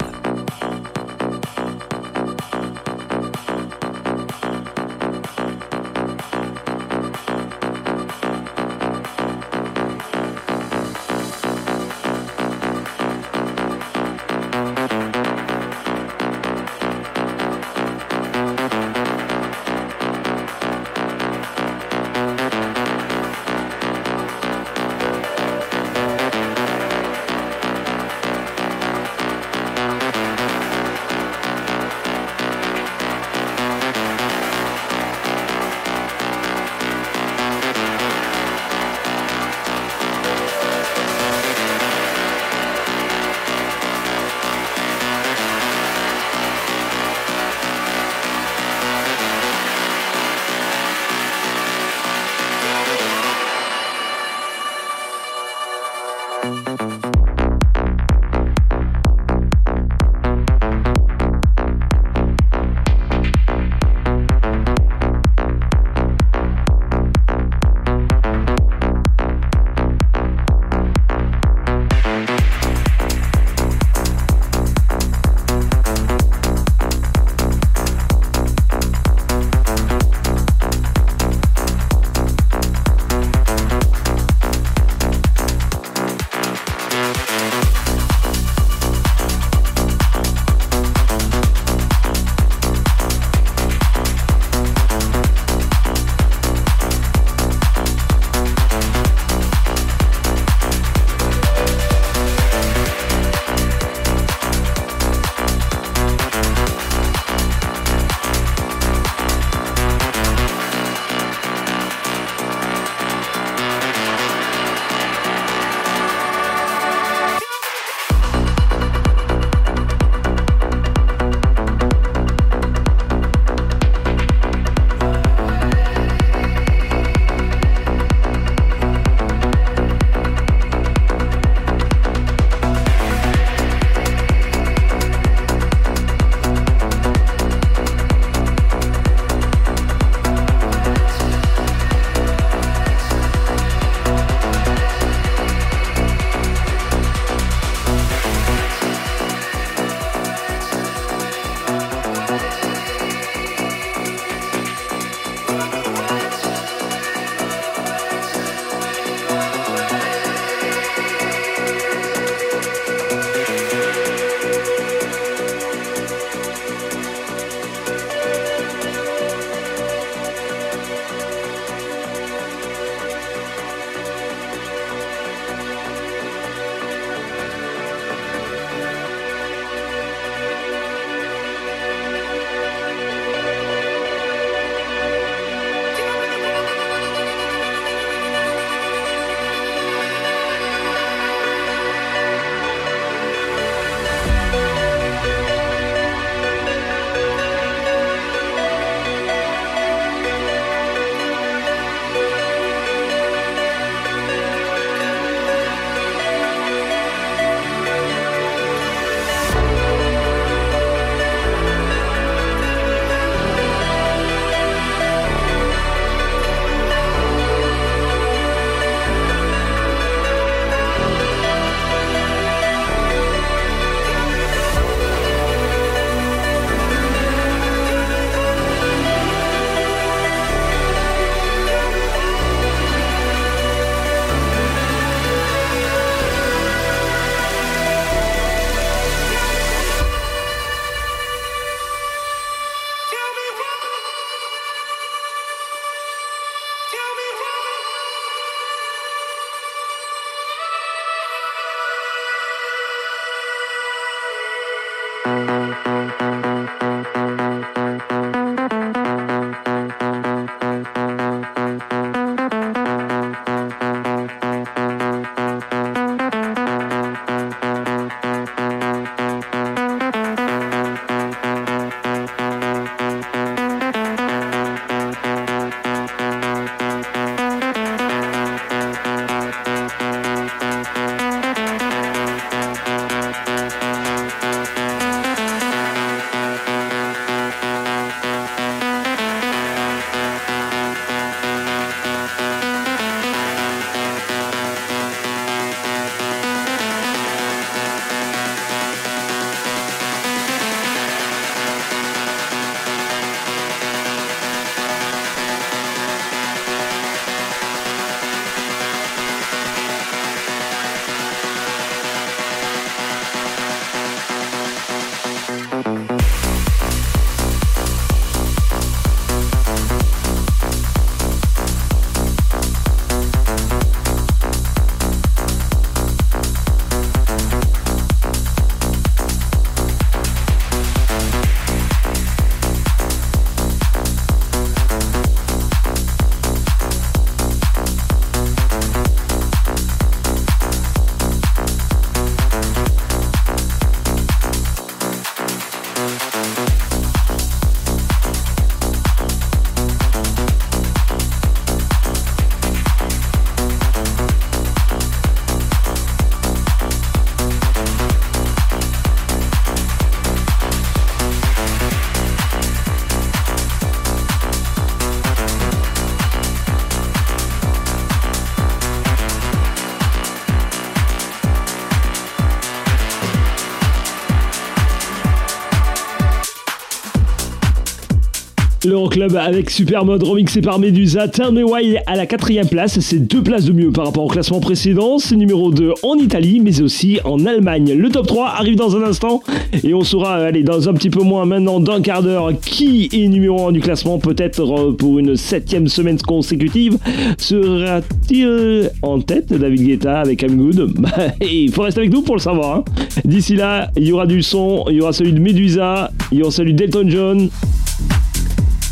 L'Euroclub 378.87 379.35
avec 379.37 379.71
Supermode 379.71 380.23
remixé 380.23 380.61
par 380.61 380.79
Medusa, 380.79 381.27
Why 381.51 381.97
à 382.07 382.15
la 382.15 382.25
quatrième 382.27 382.69
place, 382.69 383.01
c'est 383.01 383.19
deux 383.19 383.43
places 383.43 383.65
de 383.65 383.73
mieux 383.73 383.91
par 383.91 384.05
rapport 384.05 384.25
au 384.25 384.29
classement 384.29 384.61
précédent, 384.61 385.19
c'est 385.19 385.35
numéro 385.35 385.73
2 385.73 385.93
en 386.05 386.15
Italie 386.15 386.61
mais 386.63 386.81
aussi 386.81 387.19
en 387.25 387.45
Allemagne. 387.47 387.95
Le 387.95 388.09
top 388.11 388.29
3 388.29 388.47
arrive 388.59 388.77
dans 388.77 388.95
un 388.97 389.03
instant 389.03 389.43
et 389.83 389.93
on 389.93 390.03
saura, 390.05 390.37
allez, 390.37 390.63
dans 390.63 390.89
un 390.89 390.95
petit 390.95 391.11
peu 391.11 391.23
moins 391.23 391.47
maintenant 391.47 391.81
d'un 391.81 392.01
quart 392.01 392.23
d'heure 392.23 392.53
qui 392.61 393.09
est 393.13 393.27
numéro 393.27 393.67
1 393.67 393.73
du 393.73 393.81
classement, 393.81 394.19
peut-être 394.19 394.61
euh, 394.61 394.93
pour 394.93 395.19
une 395.19 395.35
septième 395.37 395.89
semaine 395.89 396.19
consécutive. 396.19 396.97
Sera-t-il 397.39 398.91
en 399.03 399.21
tête 399.21 399.53
David 399.53 399.83
Guetta 399.85 400.21
avec 400.21 400.43
I'm 400.43 400.57
Good? 400.57 400.95
Bah, 400.97 401.11
Il 401.41 401.73
faut 401.73 401.83
rester 401.83 402.01
avec 402.01 402.13
nous 402.13 402.23
pour 402.23 402.37
le 402.37 402.41
savoir. 402.41 402.77
hein. 402.79 402.85
D'ici 403.25 403.57
là, 403.57 403.91
il 403.97 404.05
y 404.07 404.13
aura 404.13 404.27
du 404.27 404.43
son, 404.43 404.85
il 404.91 404.97
y 404.97 405.01
aura 405.01 405.13
celui 405.13 405.33
de 405.33 405.41
Medusa, 405.41 406.11
il 406.31 406.39
y 406.39 406.43
aura 406.43 406.51
celui 406.53 406.73
d'Elton 406.75 407.07
John 407.09 407.49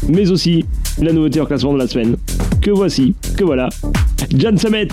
mais 0.08 0.30
aussi 0.30 0.64
la 1.00 1.12
nouveauté 1.12 1.40
en 1.40 1.46
classement 1.46 1.72
de 1.72 1.78
la 1.78 1.88
semaine. 1.88 2.16
Que 2.60 2.70
voici, 2.70 3.14
que 3.36 3.44
voilà. 3.44 3.68
John 4.36 4.56
Summit. 4.58 4.88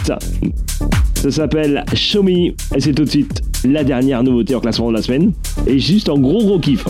Ça 1.15 1.31
s'appelle 1.31 1.83
Show 1.93 2.27
et 2.27 2.55
c'est 2.79 2.93
tout 2.93 3.03
de 3.03 3.09
suite 3.09 3.41
la 3.63 3.83
dernière 3.83 4.23
nouveauté 4.23 4.55
en 4.55 4.59
classement 4.59 4.89
de 4.89 4.95
la 4.95 5.01
semaine. 5.01 5.33
Et 5.67 5.79
juste 5.79 6.09
en 6.09 6.17
gros 6.17 6.43
gros 6.43 6.59
kiff. 6.59 6.83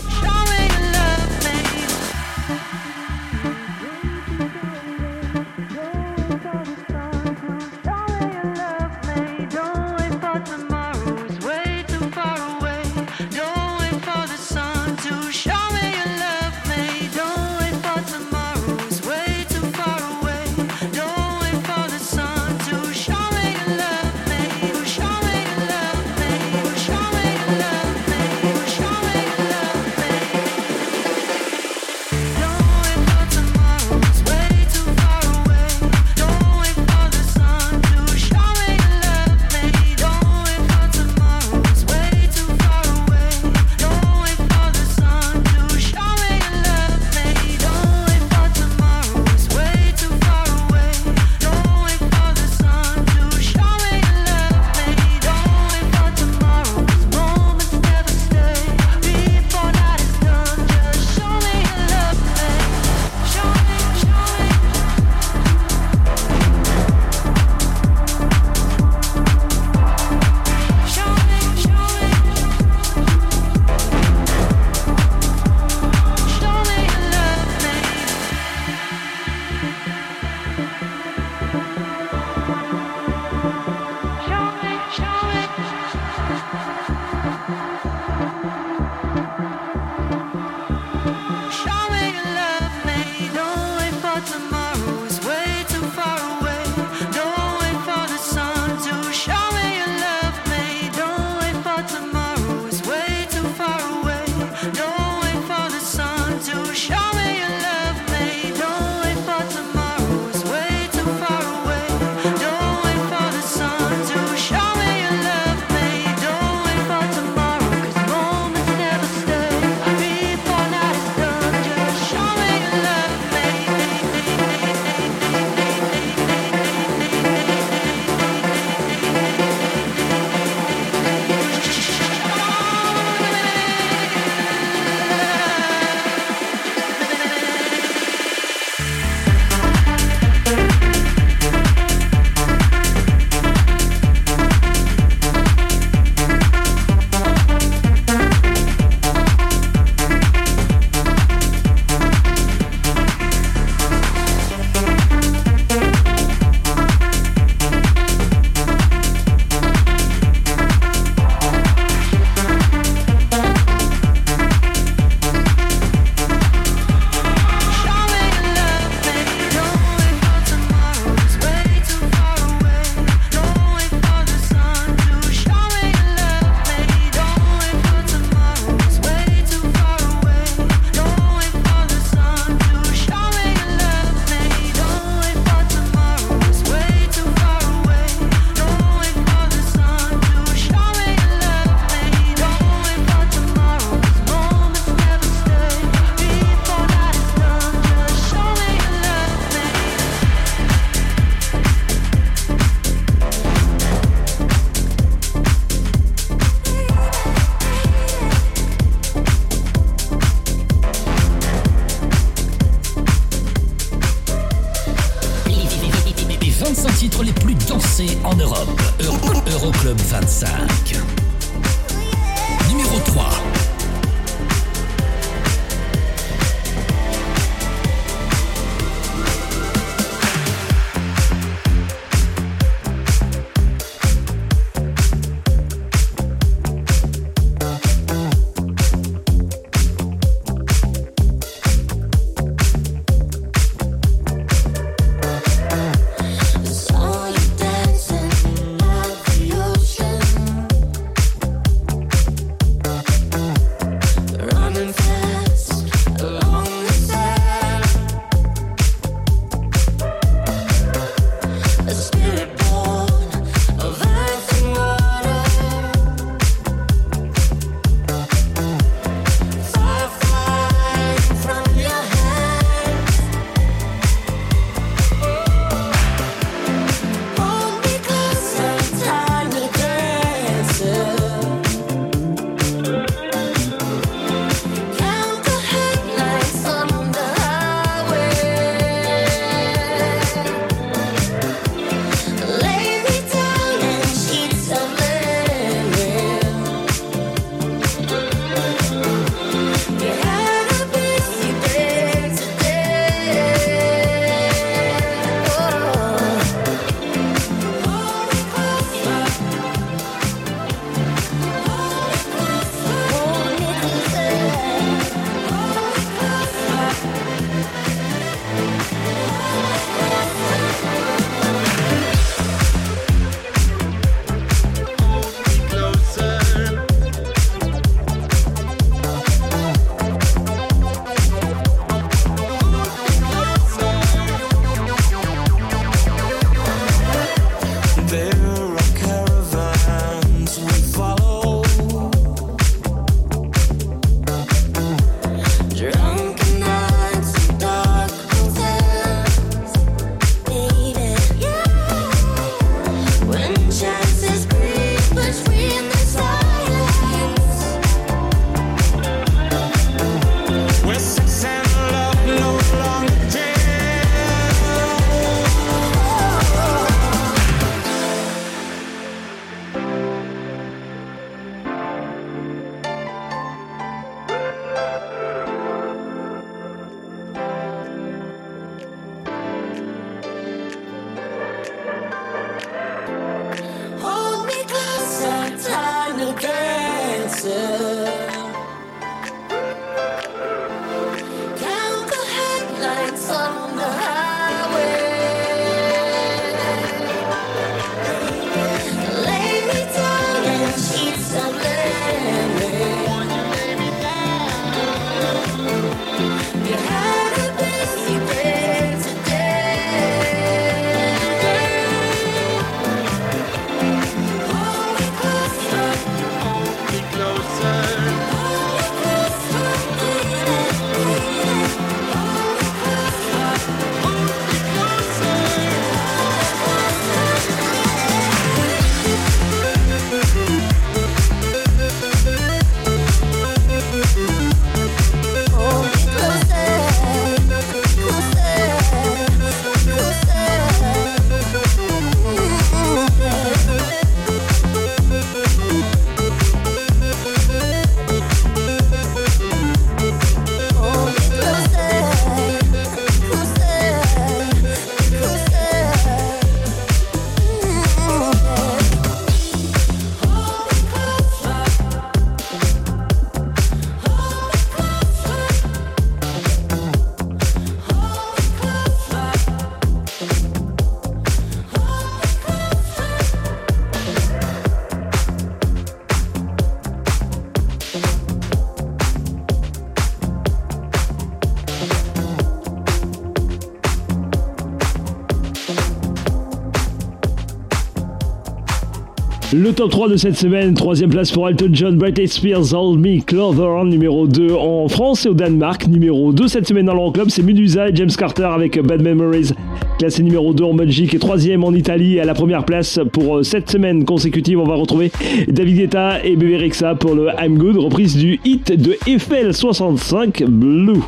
Le 489.54 489.70
top 489.74 489.90
3 489.90 490.08
de 490.08 490.16
cette 490.16 490.38
semaine, 490.38 490.72
troisième 490.72 491.10
place 491.10 491.30
pour 491.30 491.46
Elton 491.46 491.68
John, 491.72 491.96
Britney 491.98 492.26
Spears, 492.26 492.72
Hold 492.72 492.98
Me 492.98 493.20
Closer, 493.20 493.84
numéro 493.84 494.26
2 494.26 494.54
en 494.54 494.88
France 494.88 495.26
et 495.26 495.28
au 495.28 495.34
Danemark. 495.34 495.86
Numéro 495.88 496.32
2 496.32 496.48
cette 496.48 496.66
semaine 496.66 496.86
dans 496.86 496.94
l'Euroclub, 496.94 497.28
c'est 497.28 497.42
Medusa 497.42 497.90
et 497.90 497.94
James 497.94 498.10
Carter 498.16 498.44
avec 498.44 498.80
Bad 498.80 499.02
Memories, 499.02 499.50
classé 499.98 500.22
numéro 500.22 500.54
2 500.54 500.64
en 500.64 500.72
Belgique 500.72 501.12
et 501.12 501.18
troisième 501.18 501.64
en 501.64 501.72
Italie. 501.74 502.18
À 502.18 502.24
la 502.24 502.32
première 502.32 502.64
place 502.64 502.98
pour 503.12 503.36
euh, 503.36 503.42
cette 503.42 503.70
semaine 503.70 504.06
consécutive, 504.06 504.58
on 504.58 504.64
va 504.64 504.74
retrouver 504.74 505.12
David 505.48 505.76
Guetta 505.76 506.24
et 506.24 506.34
Bébé 506.34 506.56
Rexa 506.56 506.94
pour 506.94 507.14
le 507.14 507.26
I'm 507.38 507.58
Good, 507.58 507.76
reprise 507.76 508.16
du 508.16 508.40
hit 508.46 508.72
de 508.72 508.96
Eiffel 509.06 509.52
65 509.52 510.44
Blue. 510.44 511.00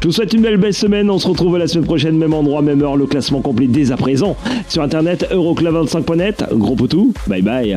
Je 0.00 0.06
vous 0.06 0.12
souhaite 0.12 0.32
une 0.32 0.42
belle 0.42 0.58
belle 0.58 0.72
semaine, 0.72 1.10
on 1.10 1.18
se 1.18 1.26
retrouve 1.26 1.58
la 1.58 1.66
semaine 1.66 1.86
prochaine, 1.86 2.16
même 2.16 2.32
endroit, 2.32 2.62
même 2.62 2.80
heure, 2.80 2.96
le 2.96 3.06
classement 3.06 3.40
complet 3.40 3.66
dès 3.66 3.90
à 3.90 3.96
présent 3.96 4.36
sur 4.68 4.82
internet 4.82 5.26
euroclub25.net. 5.32 6.44
Gros 6.52 6.76
poutou, 6.76 7.12
bye 7.26 7.42
bye. 7.42 7.76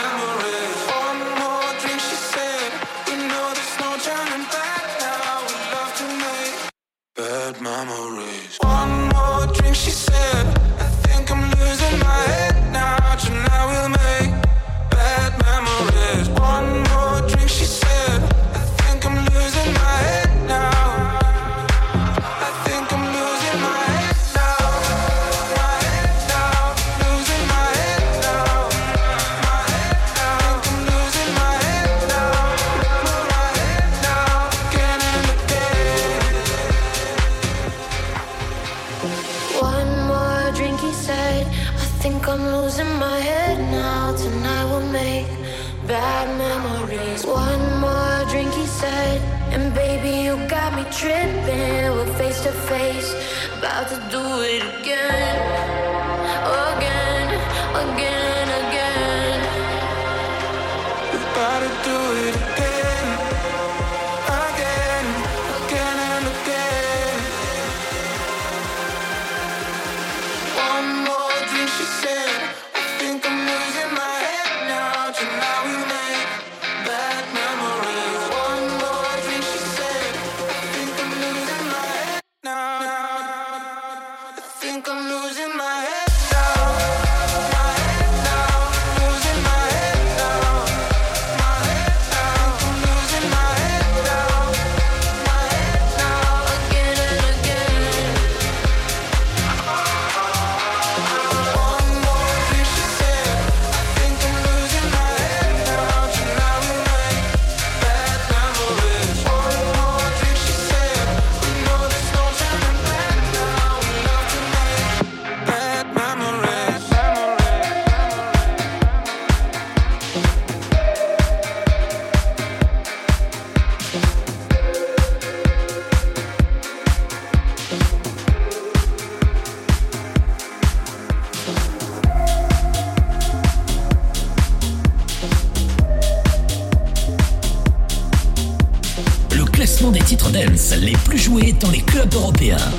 Bad 7.53 7.61
memories. 7.61 8.57
One 8.61 9.09
more 9.09 9.47
drink, 9.53 9.75
she 9.75 9.91
said. 9.91 10.45
I 10.79 10.87
think 11.03 11.31
I'm 11.31 11.49
losing 11.59 11.99
my 11.99 12.23
head 12.33 12.71
now. 12.71 13.15
Tonight 13.15 13.65
we'll 13.67 13.89
make 13.89 14.10
tripping. 51.01 51.89
We're 51.95 52.13
face 52.13 52.41
to 52.41 52.51
face, 52.51 53.09
about 53.57 53.89
to 53.89 53.97
do 54.11 54.21
it 54.45 54.61
again. 54.79 55.39
Again, 56.77 57.27
again. 57.73 58.40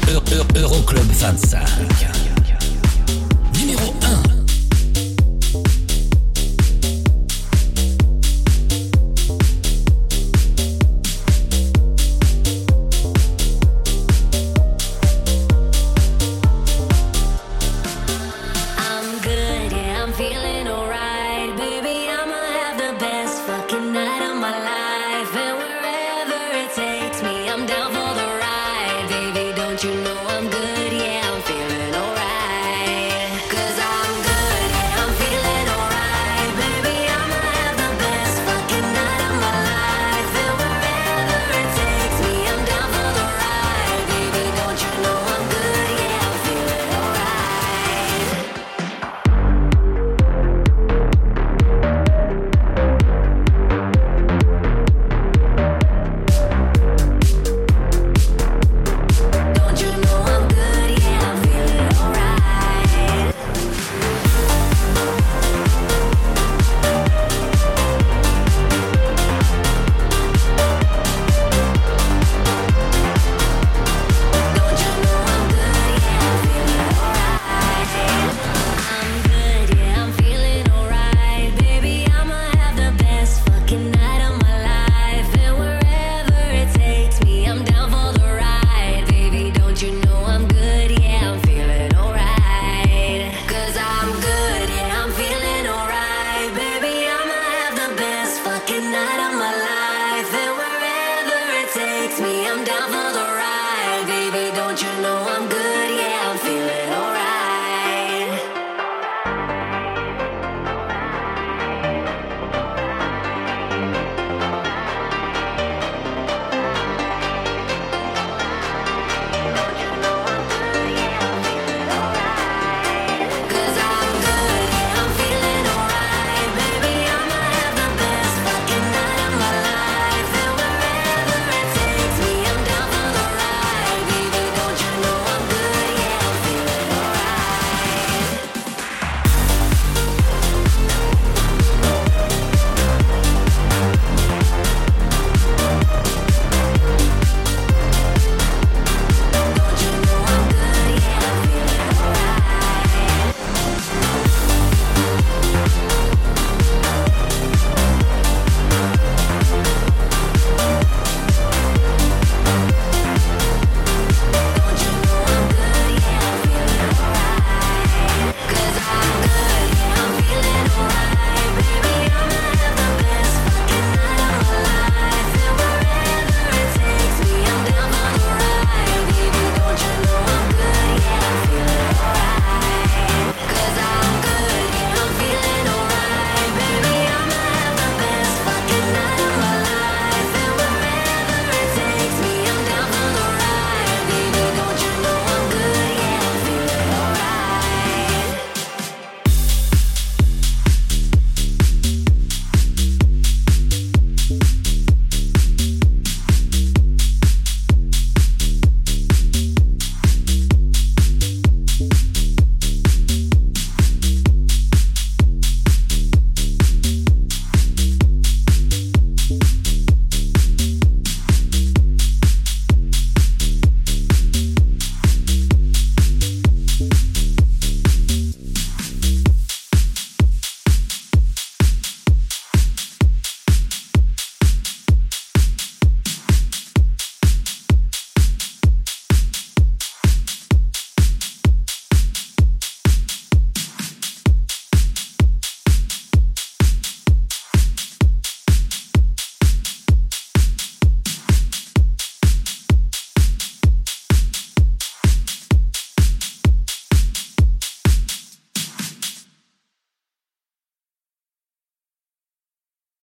Eu- 0.09 0.23
Eu- 0.37 0.63
Euroclub 0.63 1.05
25. 1.15 1.82